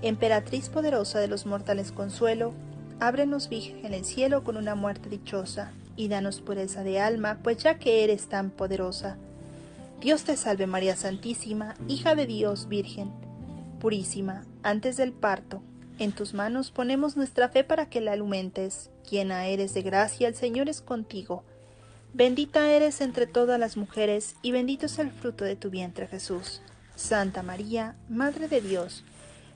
Emperatriz 0.00 0.70
poderosa 0.70 1.18
de 1.18 1.28
los 1.28 1.44
mortales 1.44 1.92
consuelo, 1.92 2.54
ábrenos 2.98 3.50
Virgen 3.50 3.92
el 3.92 4.06
cielo 4.06 4.42
con 4.42 4.56
una 4.56 4.74
muerte 4.74 5.10
dichosa, 5.10 5.72
y 5.96 6.08
danos 6.08 6.40
pureza 6.40 6.82
de 6.82 7.00
alma, 7.00 7.40
pues 7.42 7.58
ya 7.58 7.78
que 7.78 8.04
eres 8.04 8.28
tan 8.28 8.50
poderosa. 8.50 9.16
Dios 10.00 10.24
te 10.24 10.36
salve 10.36 10.66
María 10.66 10.96
Santísima, 10.96 11.74
hija 11.88 12.14
de 12.14 12.26
Dios 12.26 12.68
Virgen, 12.68 13.10
purísima, 13.80 14.44
antes 14.62 14.96
del 14.96 15.12
parto, 15.12 15.62
en 15.98 16.12
tus 16.12 16.34
manos 16.34 16.70
ponemos 16.70 17.16
nuestra 17.16 17.48
fe 17.48 17.64
para 17.64 17.88
que 17.88 18.00
la 18.00 18.12
alumentes. 18.12 18.90
Llena 19.10 19.46
eres 19.46 19.72
de 19.72 19.82
gracia, 19.82 20.28
el 20.28 20.34
Señor 20.34 20.68
es 20.68 20.82
contigo. 20.82 21.42
Bendita 22.12 22.70
eres 22.70 23.00
entre 23.00 23.26
todas 23.26 23.58
las 23.58 23.76
mujeres, 23.76 24.36
y 24.42 24.52
bendito 24.52 24.86
es 24.86 24.98
el 24.98 25.10
fruto 25.10 25.44
de 25.44 25.56
tu 25.56 25.70
vientre 25.70 26.06
Jesús. 26.06 26.60
Santa 26.96 27.42
María, 27.42 27.96
Madre 28.08 28.48
de 28.48 28.60
Dios, 28.60 29.04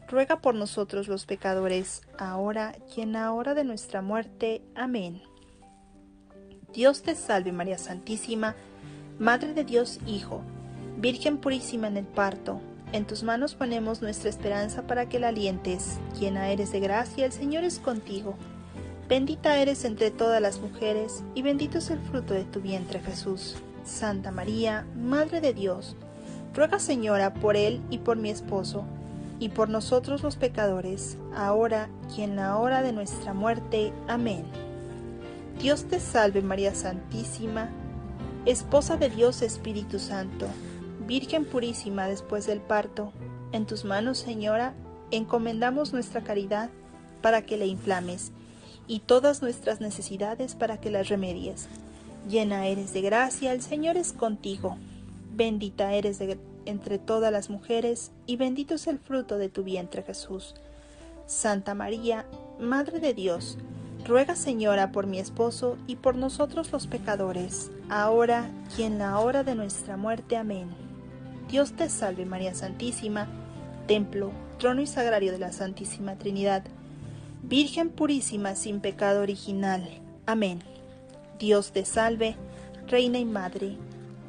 ruega 0.08 0.40
por 0.40 0.54
nosotros 0.54 1.08
los 1.08 1.26
pecadores, 1.26 2.02
ahora 2.18 2.74
y 2.96 3.02
en 3.02 3.12
la 3.12 3.32
hora 3.32 3.54
de 3.54 3.64
nuestra 3.64 4.00
muerte. 4.02 4.62
Amén. 4.74 5.22
Dios 6.72 7.02
te 7.02 7.14
salve 7.14 7.52
María 7.52 7.78
Santísima, 7.78 8.54
Madre 9.18 9.54
de 9.54 9.64
Dios 9.64 9.98
Hijo, 10.06 10.42
Virgen 10.98 11.38
purísima 11.38 11.88
en 11.88 11.96
el 11.96 12.06
parto 12.06 12.60
en 12.92 13.06
tus 13.06 13.22
manos 13.22 13.54
ponemos 13.54 14.02
nuestra 14.02 14.28
esperanza 14.28 14.82
para 14.82 15.08
que 15.08 15.20
la 15.20 15.28
alientes. 15.28 15.98
Llena 16.18 16.50
eres 16.50 16.72
de 16.72 16.80
gracia, 16.80 17.24
el 17.24 17.32
Señor 17.32 17.62
es 17.62 17.78
contigo. 17.78 18.34
Bendita 19.08 19.58
eres 19.58 19.84
entre 19.84 20.10
todas 20.10 20.42
las 20.42 20.60
mujeres, 20.60 21.22
y 21.34 21.42
bendito 21.42 21.78
es 21.78 21.90
el 21.90 22.00
fruto 22.00 22.34
de 22.34 22.44
tu 22.44 22.60
vientre 22.60 23.00
Jesús. 23.00 23.56
Santa 23.84 24.32
María, 24.32 24.86
Madre 24.96 25.40
de 25.40 25.54
Dios, 25.54 25.96
ruega 26.52 26.80
Señora 26.80 27.32
por 27.32 27.56
él 27.56 27.80
y 27.90 27.98
por 27.98 28.16
mi 28.16 28.30
esposo, 28.30 28.84
y 29.38 29.50
por 29.50 29.68
nosotros 29.68 30.22
los 30.22 30.36
pecadores, 30.36 31.16
ahora 31.34 31.88
y 32.16 32.22
en 32.22 32.36
la 32.36 32.56
hora 32.58 32.82
de 32.82 32.92
nuestra 32.92 33.34
muerte. 33.34 33.92
Amén. 34.08 34.44
Dios 35.60 35.84
te 35.84 36.00
salve 36.00 36.40
María 36.40 36.74
Santísima, 36.74 37.68
Esposa 38.46 38.96
de 38.96 39.10
Dios 39.10 39.42
Espíritu 39.42 39.98
Santo 39.98 40.46
Virgen 41.06 41.44
purísima 41.44 42.06
después 42.06 42.46
del 42.46 42.60
parto, 42.60 43.12
en 43.52 43.66
tus 43.66 43.84
manos, 43.84 44.16
Señora, 44.16 44.74
encomendamos 45.10 45.92
nuestra 45.92 46.22
caridad 46.22 46.70
para 47.20 47.42
que 47.42 47.56
la 47.56 47.64
inflames 47.64 48.32
y 48.86 49.00
todas 49.00 49.42
nuestras 49.42 49.80
necesidades 49.80 50.54
para 50.54 50.80
que 50.80 50.88
las 50.88 51.08
remedies. 51.08 51.68
Llena 52.28 52.66
eres 52.68 52.92
de 52.92 53.00
gracia, 53.00 53.52
el 53.52 53.60
Señor 53.60 53.96
es 53.96 54.12
contigo. 54.12 54.78
Bendita 55.34 55.92
eres 55.92 56.22
entre 56.64 56.98
todas 56.98 57.32
las 57.32 57.50
mujeres 57.50 58.12
y 58.24 58.36
bendito 58.36 58.74
es 58.74 58.86
el 58.86 59.00
fruto 59.00 59.36
de 59.36 59.48
tu 59.48 59.64
vientre 59.64 60.04
Jesús. 60.04 60.54
Santa 61.26 61.74
María, 61.74 62.24
Madre 62.60 63.00
de 63.00 63.14
Dios, 63.14 63.58
ruega 64.04 64.36
Señora 64.36 64.92
por 64.92 65.06
mi 65.06 65.18
esposo 65.18 65.76
y 65.86 65.96
por 65.96 66.16
nosotros 66.16 66.72
los 66.72 66.86
pecadores, 66.86 67.70
ahora 67.88 68.50
y 68.76 68.82
en 68.82 68.98
la 68.98 69.18
hora 69.18 69.44
de 69.44 69.54
nuestra 69.54 69.96
muerte. 69.96 70.36
Amén. 70.36 70.68
Dios 71.50 71.72
te 71.72 71.88
salve 71.88 72.26
María 72.26 72.54
Santísima, 72.54 73.28
templo, 73.86 74.30
trono 74.58 74.80
y 74.82 74.86
sagrario 74.86 75.32
de 75.32 75.38
la 75.38 75.52
Santísima 75.52 76.16
Trinidad, 76.16 76.62
Virgen 77.42 77.90
purísima 77.90 78.54
sin 78.54 78.80
pecado 78.80 79.22
original. 79.22 79.88
Amén. 80.26 80.62
Dios 81.38 81.72
te 81.72 81.84
salve, 81.84 82.36
Reina 82.86 83.18
y 83.18 83.24
Madre, 83.24 83.76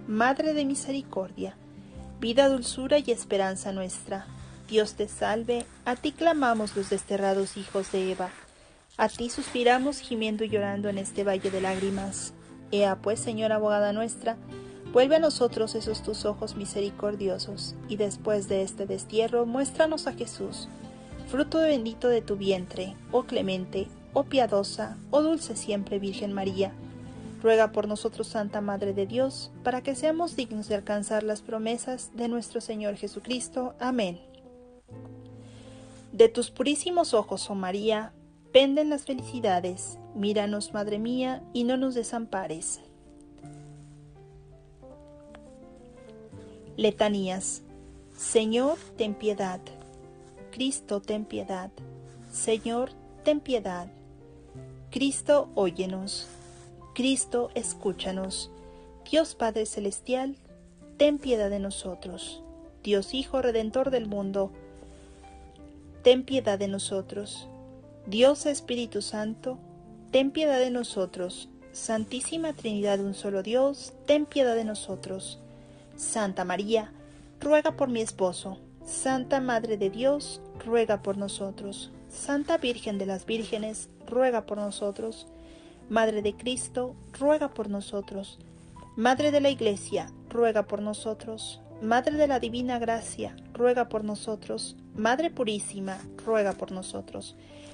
Madre 0.07 0.53
de 0.53 0.65
misericordia, 0.65 1.55
vida, 2.19 2.49
dulzura 2.49 2.97
y 2.99 3.11
esperanza 3.11 3.71
nuestra. 3.71 4.25
Dios 4.67 4.95
te 4.95 5.07
salve, 5.07 5.65
a 5.85 5.95
ti 5.95 6.11
clamamos 6.11 6.75
los 6.75 6.89
desterrados 6.89 7.57
hijos 7.57 7.91
de 7.91 8.11
Eva, 8.11 8.29
a 9.01 9.09
ti 9.09 9.31
suspiramos 9.31 9.99
gimiendo 9.99 10.43
y 10.43 10.49
llorando 10.49 10.87
en 10.87 10.99
este 10.99 11.23
valle 11.23 11.49
de 11.49 11.59
lágrimas. 11.59 12.35
Ea 12.71 13.01
pues, 13.01 13.19
Señora 13.19 13.55
abogada 13.55 13.93
nuestra, 13.93 14.37
Vuelve 14.93 15.15
a 15.15 15.19
nosotros 15.19 15.73
esos 15.75 16.03
tus 16.03 16.25
ojos 16.25 16.57
misericordiosos, 16.57 17.75
y 17.87 17.95
después 17.95 18.49
de 18.49 18.61
este 18.61 18.85
destierro 18.85 19.45
muéstranos 19.45 20.05
a 20.05 20.11
Jesús, 20.11 20.67
fruto 21.27 21.59
bendito 21.59 22.09
de 22.09 22.21
tu 22.21 22.35
vientre, 22.35 22.97
oh 23.13 23.23
clemente, 23.23 23.87
oh 24.11 24.25
piadosa, 24.25 24.97
oh 25.09 25.21
dulce 25.21 25.55
siempre 25.55 25.97
Virgen 25.97 26.33
María. 26.33 26.73
Ruega 27.41 27.71
por 27.71 27.87
nosotros, 27.87 28.27
Santa 28.27 28.59
Madre 28.59 28.93
de 28.93 29.07
Dios, 29.07 29.51
para 29.63 29.81
que 29.81 29.95
seamos 29.95 30.35
dignos 30.35 30.67
de 30.67 30.75
alcanzar 30.75 31.23
las 31.23 31.41
promesas 31.41 32.11
de 32.13 32.27
nuestro 32.27 32.59
Señor 32.59 32.97
Jesucristo. 32.97 33.73
Amén. 33.79 34.19
De 36.11 36.27
tus 36.27 36.51
purísimos 36.51 37.13
ojos, 37.13 37.49
oh 37.49 37.55
María, 37.55 38.11
penden 38.51 38.89
las 38.89 39.05
felicidades. 39.05 39.97
Míranos, 40.15 40.73
Madre 40.73 40.99
mía, 40.99 41.43
y 41.53 41.63
no 41.63 41.77
nos 41.77 41.95
desampares. 41.95 42.81
Letanías. 46.77 47.63
Señor, 48.15 48.77
ten 48.97 49.13
piedad. 49.13 49.59
Cristo, 50.51 51.01
ten 51.01 51.25
piedad. 51.25 51.71
Señor, 52.31 52.91
ten 53.23 53.39
piedad. 53.39 53.87
Cristo, 54.89 55.49
óyenos. 55.55 56.27
Cristo, 56.93 57.49
escúchanos. 57.55 58.51
Dios 59.09 59.35
Padre 59.35 59.65
Celestial, 59.65 60.37
ten 60.97 61.17
piedad 61.17 61.49
de 61.49 61.59
nosotros. 61.59 62.43
Dios 62.83 63.13
Hijo 63.13 63.41
Redentor 63.41 63.91
del 63.91 64.07
mundo, 64.07 64.51
ten 66.03 66.23
piedad 66.23 66.57
de 66.57 66.67
nosotros. 66.67 67.47
Dios 68.07 68.47
Espíritu 68.47 69.03
Santo, 69.03 69.59
ten 70.11 70.31
piedad 70.31 70.59
de 70.59 70.71
nosotros. 70.71 71.49
Santísima 71.71 72.51
Trinidad 72.53 72.97
de 72.97 73.05
un 73.05 73.13
solo 73.13 73.43
Dios, 73.43 73.93
ten 74.07 74.25
piedad 74.25 74.55
de 74.55 74.65
nosotros. 74.65 75.39
Santa 75.95 76.43
María, 76.43 76.91
ruega 77.39 77.77
por 77.77 77.89
mi 77.89 78.01
esposo. 78.01 78.57
Santa 78.83 79.39
Madre 79.39 79.77
de 79.77 79.91
Dios, 79.91 80.41
ruega 80.65 81.03
por 81.03 81.17
nosotros. 81.17 81.91
Santa 82.09 82.57
Virgen 82.57 82.97
de 82.97 83.05
las 83.05 83.27
Vírgenes, 83.27 83.89
ruega 84.07 84.47
por 84.47 84.57
nosotros. 84.57 85.27
Madre 85.87 86.23
de 86.23 86.33
Cristo, 86.33 86.95
ruega 87.19 87.49
por 87.49 87.69
nosotros. 87.69 88.39
Madre 88.95 89.31
de 89.31 89.41
la 89.41 89.51
Iglesia, 89.51 90.11
ruega 90.27 90.63
por 90.63 90.81
nosotros. 90.81 91.61
Madre 91.81 92.17
de 92.17 92.27
la 92.27 92.39
Divina 92.39 92.79
Gracia, 92.79 93.35
ruega 93.53 93.89
por 93.89 94.03
nosotros. 94.03 94.75
Madre 94.95 95.29
Purísima, 95.29 95.99
ruega 96.25 96.53
por 96.53 96.71
nosotros. 96.71 97.35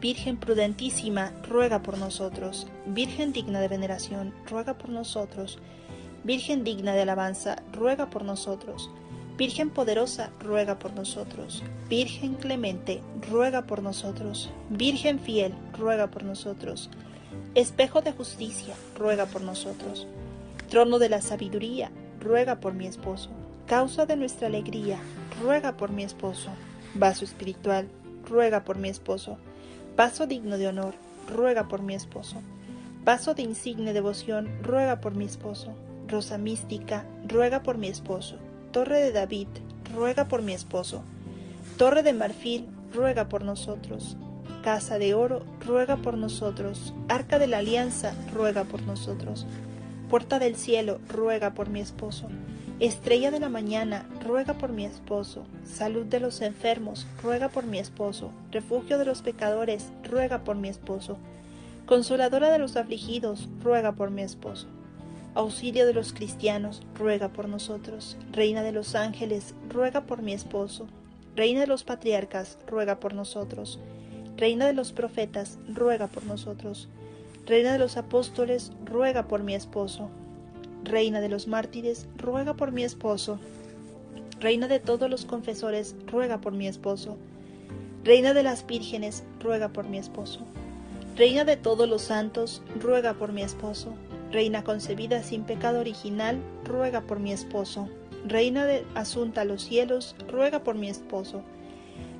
Virgen 0.00 0.36
prudentísima, 0.36 1.32
ruega 1.48 1.82
por 1.82 1.96
nosotros. 1.96 2.66
Virgen 2.86 3.32
digna 3.32 3.60
de 3.60 3.68
veneración, 3.68 4.34
ruega 4.48 4.76
por 4.76 4.90
nosotros. 4.90 5.58
Virgen 6.22 6.64
digna 6.64 6.92
de 6.92 7.02
alabanza, 7.02 7.62
ruega 7.72 8.10
por 8.10 8.22
nosotros. 8.22 8.90
Virgen 9.38 9.70
poderosa, 9.70 10.30
ruega 10.40 10.78
por 10.78 10.92
nosotros. 10.92 11.62
Virgen 11.88 12.34
clemente, 12.34 13.00
ruega 13.30 13.66
por 13.66 13.82
nosotros. 13.82 14.50
Virgen 14.68 15.18
fiel, 15.18 15.54
ruega 15.78 16.08
por 16.08 16.24
nosotros. 16.24 16.90
Espejo 17.54 18.02
de 18.02 18.12
justicia, 18.12 18.74
ruega 18.98 19.24
por 19.24 19.40
nosotros. 19.40 20.06
Trono 20.68 20.98
de 20.98 21.08
la 21.08 21.22
sabiduría, 21.22 21.90
ruega 22.20 22.60
por 22.60 22.74
mi 22.74 22.86
esposo. 22.86 23.30
Causa 23.66 24.04
de 24.04 24.16
nuestra 24.16 24.48
alegría, 24.48 24.98
ruega 25.42 25.76
por 25.76 25.90
mi 25.90 26.02
esposo. 26.02 26.50
Vaso 26.94 27.24
espiritual, 27.24 27.88
ruega 28.28 28.64
por 28.64 28.78
mi 28.78 28.88
esposo. 28.88 29.38
Vaso 29.96 30.26
digno 30.26 30.58
de 30.58 30.68
honor, 30.68 30.94
ruega 31.26 31.68
por 31.68 31.80
mi 31.80 31.94
esposo. 31.94 32.42
Vaso 33.02 33.32
de 33.32 33.42
insigne 33.42 33.94
devoción, 33.94 34.62
ruega 34.62 35.00
por 35.00 35.14
mi 35.14 35.24
esposo. 35.24 35.72
Rosa 36.06 36.36
mística, 36.36 37.06
ruega 37.26 37.62
por 37.62 37.78
mi 37.78 37.88
esposo. 37.88 38.36
Torre 38.72 39.00
de 39.00 39.12
David, 39.12 39.48
ruega 39.94 40.26
por 40.26 40.42
mi 40.42 40.52
esposo. 40.52 41.02
Torre 41.78 42.02
de 42.02 42.12
marfil, 42.12 42.66
ruega 42.92 43.30
por 43.30 43.42
nosotros. 43.42 44.18
Casa 44.62 44.98
de 44.98 45.14
oro, 45.14 45.46
ruega 45.64 45.96
por 45.96 46.18
nosotros. 46.18 46.92
Arca 47.08 47.38
de 47.38 47.46
la 47.46 47.58
alianza, 47.58 48.12
ruega 48.34 48.64
por 48.64 48.82
nosotros. 48.82 49.46
Puerta 50.10 50.38
del 50.38 50.56
cielo, 50.56 51.00
ruega 51.08 51.54
por 51.54 51.70
mi 51.70 51.80
esposo. 51.80 52.28
Estrella 52.78 53.30
de 53.30 53.40
la 53.40 53.48
mañana, 53.48 54.06
ruega 54.22 54.52
por 54.52 54.70
mi 54.70 54.84
esposo. 54.84 55.46
Salud 55.64 56.04
de 56.04 56.20
los 56.20 56.42
enfermos, 56.42 57.06
ruega 57.22 57.48
por 57.48 57.64
mi 57.64 57.78
esposo. 57.78 58.32
Refugio 58.50 58.98
de 58.98 59.06
los 59.06 59.22
pecadores, 59.22 59.88
ruega 60.04 60.44
por 60.44 60.56
mi 60.56 60.68
esposo. 60.68 61.16
Consoladora 61.86 62.50
de 62.50 62.58
los 62.58 62.76
afligidos, 62.76 63.48
ruega 63.62 63.92
por 63.92 64.10
mi 64.10 64.20
esposo. 64.20 64.66
Auxilio 65.34 65.86
de 65.86 65.94
los 65.94 66.12
cristianos, 66.12 66.82
ruega 66.94 67.30
por 67.30 67.48
nosotros. 67.48 68.18
Reina 68.30 68.62
de 68.62 68.72
los 68.72 68.94
ángeles, 68.94 69.54
ruega 69.70 70.02
por 70.02 70.20
mi 70.20 70.34
esposo. 70.34 70.86
Reina 71.34 71.60
de 71.60 71.68
los 71.68 71.82
patriarcas, 71.82 72.58
ruega 72.66 73.00
por 73.00 73.14
nosotros. 73.14 73.80
Reina 74.36 74.66
de 74.66 74.74
los 74.74 74.92
profetas, 74.92 75.58
ruega 75.66 76.08
por 76.08 76.26
nosotros. 76.26 76.90
Reina 77.46 77.72
de 77.72 77.78
los 77.78 77.96
apóstoles, 77.96 78.70
ruega 78.84 79.28
por 79.28 79.42
mi 79.42 79.54
esposo. 79.54 80.10
Reina 80.86 81.20
de 81.20 81.28
los 81.28 81.48
mártires, 81.48 82.06
ruega 82.16 82.54
por 82.54 82.70
mi 82.70 82.84
esposo. 82.84 83.40
Reina 84.38 84.68
de 84.68 84.78
todos 84.78 85.10
los 85.10 85.24
confesores, 85.24 85.96
ruega 86.06 86.40
por 86.40 86.52
mi 86.52 86.68
esposo. 86.68 87.16
Reina 88.04 88.34
de 88.34 88.44
las 88.44 88.64
vírgenes, 88.68 89.24
ruega 89.40 89.68
por 89.68 89.88
mi 89.88 89.98
esposo. 89.98 90.46
Reina 91.16 91.44
de 91.44 91.56
todos 91.56 91.88
los 91.88 92.02
santos, 92.02 92.62
ruega 92.80 93.14
por 93.14 93.32
mi 93.32 93.42
esposo. 93.42 93.94
Reina 94.30 94.62
concebida 94.62 95.24
sin 95.24 95.42
pecado 95.42 95.80
original, 95.80 96.38
ruega 96.64 97.00
por 97.00 97.18
mi 97.18 97.32
esposo. 97.32 97.88
Reina 98.24 98.64
de 98.64 98.84
asunta 98.94 99.40
a 99.40 99.44
los 99.44 99.62
cielos, 99.62 100.14
ruega 100.28 100.62
por 100.62 100.76
mi 100.76 100.88
esposo. 100.88 101.42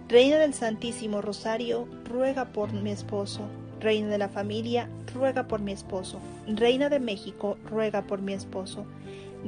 Reina 0.08 0.38
del 0.38 0.54
Santísimo 0.54 1.22
Rosario, 1.22 1.86
ruega 2.04 2.46
por 2.46 2.72
mi 2.72 2.90
esposo. 2.90 3.42
Reina 3.80 4.08
de 4.08 4.18
la 4.18 4.28
familia, 4.28 4.88
ruega 5.14 5.46
por 5.46 5.60
mi 5.60 5.72
esposo. 5.72 6.18
Reina 6.46 6.88
de 6.88 7.00
México, 7.00 7.58
ruega 7.70 8.02
por 8.02 8.20
mi 8.20 8.32
esposo. 8.32 8.86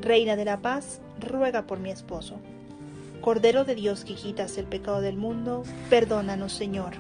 Reina 0.01 0.37
de 0.37 0.45
la 0.45 0.59
paz, 0.59 1.01
ruega 1.21 1.67
por 1.67 1.79
mi 1.79 1.91
esposo. 1.91 2.37
Cordero 3.21 3.65
de 3.65 3.75
Dios 3.75 4.05
que 4.05 4.15
quitas 4.15 4.59
el 4.59 4.67
pecado 4.67 5.01
del 5.01 5.17
mundo, 5.17 5.65
perdónanos 5.91 6.53
Señor. 6.53 6.95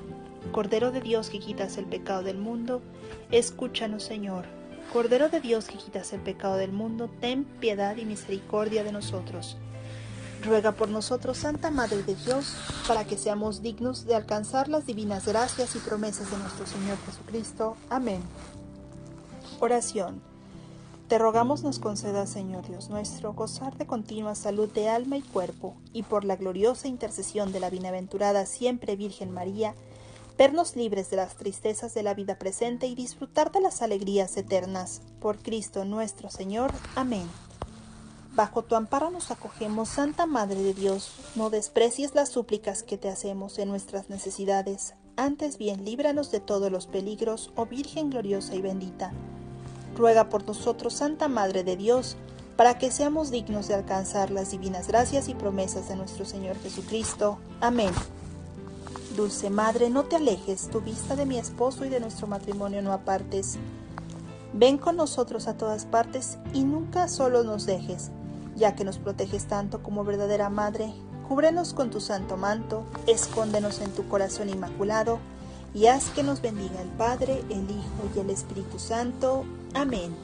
Cordero 0.52 0.90
de 0.90 1.00
Dios 1.00 1.30
que 1.30 1.38
quitas 1.38 1.78
el 1.78 1.84
pecado 1.84 2.22
del 2.22 2.38
mundo, 2.38 2.82
escúchanos 3.30 4.02
Señor. 4.02 4.44
Cordero 4.92 5.28
de 5.28 5.40
Dios 5.40 5.66
que 5.66 5.76
quitas 5.76 6.12
el 6.12 6.20
pecado 6.20 6.56
del 6.56 6.72
mundo, 6.72 7.08
ten 7.20 7.44
piedad 7.44 7.96
y 7.96 8.04
misericordia 8.04 8.84
de 8.84 8.92
nosotros. 8.92 9.58
Ruega 10.44 10.72
por 10.72 10.88
nosotros, 10.88 11.38
Santa 11.38 11.70
Madre 11.70 12.02
de 12.02 12.14
Dios, 12.14 12.54
para 12.86 13.04
que 13.04 13.18
seamos 13.18 13.60
dignos 13.60 14.06
de 14.06 14.14
alcanzar 14.14 14.68
las 14.68 14.86
divinas 14.86 15.26
gracias 15.26 15.74
y 15.74 15.78
promesas 15.80 16.30
de 16.30 16.38
nuestro 16.38 16.66
Señor 16.66 16.96
Jesucristo. 17.06 17.76
Amén. 17.90 18.22
Oración. 19.60 20.22
Te 21.08 21.18
rogamos 21.18 21.62
nos 21.62 21.78
conceda, 21.78 22.26
Señor 22.26 22.68
Dios 22.68 22.90
nuestro, 22.90 23.32
gozar 23.32 23.76
de 23.78 23.86
continua 23.86 24.34
salud 24.34 24.68
de 24.68 24.90
alma 24.90 25.16
y 25.16 25.22
cuerpo, 25.22 25.74
y 25.94 26.02
por 26.02 26.24
la 26.24 26.36
gloriosa 26.36 26.86
intercesión 26.86 27.50
de 27.50 27.60
la 27.60 27.70
bienaventurada 27.70 28.44
siempre 28.44 28.94
Virgen 28.94 29.32
María, 29.32 29.74
vernos 30.36 30.76
libres 30.76 31.10
de 31.10 31.16
las 31.16 31.34
tristezas 31.34 31.94
de 31.94 32.02
la 32.02 32.14
vida 32.14 32.38
presente 32.38 32.86
y 32.86 32.94
disfrutar 32.94 33.50
de 33.50 33.60
las 33.60 33.80
alegrías 33.80 34.36
eternas. 34.36 35.00
Por 35.18 35.38
Cristo 35.38 35.84
nuestro 35.86 36.30
Señor. 36.30 36.70
Amén. 36.94 37.26
Bajo 38.38 38.62
tu 38.62 38.76
amparo 38.76 39.10
nos 39.10 39.32
acogemos, 39.32 39.88
Santa 39.88 40.24
Madre 40.24 40.62
de 40.62 40.72
Dios. 40.72 41.10
No 41.34 41.50
desprecies 41.50 42.14
las 42.14 42.28
súplicas 42.28 42.84
que 42.84 42.96
te 42.96 43.08
hacemos 43.08 43.58
en 43.58 43.68
nuestras 43.68 44.10
necesidades. 44.10 44.94
Antes 45.16 45.58
bien, 45.58 45.84
líbranos 45.84 46.30
de 46.30 46.38
todos 46.38 46.70
los 46.70 46.86
peligros, 46.86 47.52
oh 47.56 47.66
Virgen 47.66 48.10
gloriosa 48.10 48.54
y 48.54 48.62
bendita. 48.62 49.12
Ruega 49.96 50.28
por 50.28 50.46
nosotros, 50.46 50.94
Santa 50.94 51.26
Madre 51.26 51.64
de 51.64 51.76
Dios, 51.76 52.16
para 52.56 52.78
que 52.78 52.92
seamos 52.92 53.32
dignos 53.32 53.66
de 53.66 53.74
alcanzar 53.74 54.30
las 54.30 54.52
divinas 54.52 54.86
gracias 54.86 55.28
y 55.28 55.34
promesas 55.34 55.88
de 55.88 55.96
nuestro 55.96 56.24
Señor 56.24 56.56
Jesucristo. 56.60 57.40
Amén. 57.60 57.90
Dulce 59.16 59.50
Madre, 59.50 59.90
no 59.90 60.04
te 60.04 60.14
alejes, 60.14 60.70
tu 60.70 60.80
vista 60.80 61.16
de 61.16 61.26
mi 61.26 61.38
esposo 61.38 61.84
y 61.84 61.88
de 61.88 61.98
nuestro 61.98 62.28
matrimonio 62.28 62.82
no 62.82 62.92
apartes. 62.92 63.58
Ven 64.52 64.78
con 64.78 64.94
nosotros 64.94 65.48
a 65.48 65.56
todas 65.56 65.86
partes 65.86 66.38
y 66.54 66.62
nunca 66.62 67.08
solo 67.08 67.42
nos 67.42 67.66
dejes, 67.66 68.12
ya 68.58 68.74
que 68.74 68.84
nos 68.84 68.98
proteges 68.98 69.46
tanto 69.46 69.82
como 69.82 70.04
verdadera 70.04 70.50
Madre. 70.50 70.92
Cúbrenos 71.28 71.74
con 71.74 71.90
tu 71.90 72.00
santo 72.00 72.36
manto, 72.36 72.84
escóndenos 73.06 73.80
en 73.80 73.90
tu 73.92 74.08
corazón 74.08 74.48
inmaculado, 74.48 75.18
y 75.74 75.86
haz 75.86 76.10
que 76.10 76.22
nos 76.22 76.40
bendiga 76.40 76.80
el 76.80 76.88
Padre, 76.88 77.42
el 77.50 77.70
Hijo 77.70 78.10
y 78.16 78.20
el 78.20 78.30
Espíritu 78.30 78.78
Santo. 78.78 79.44
Amén. 79.74 80.14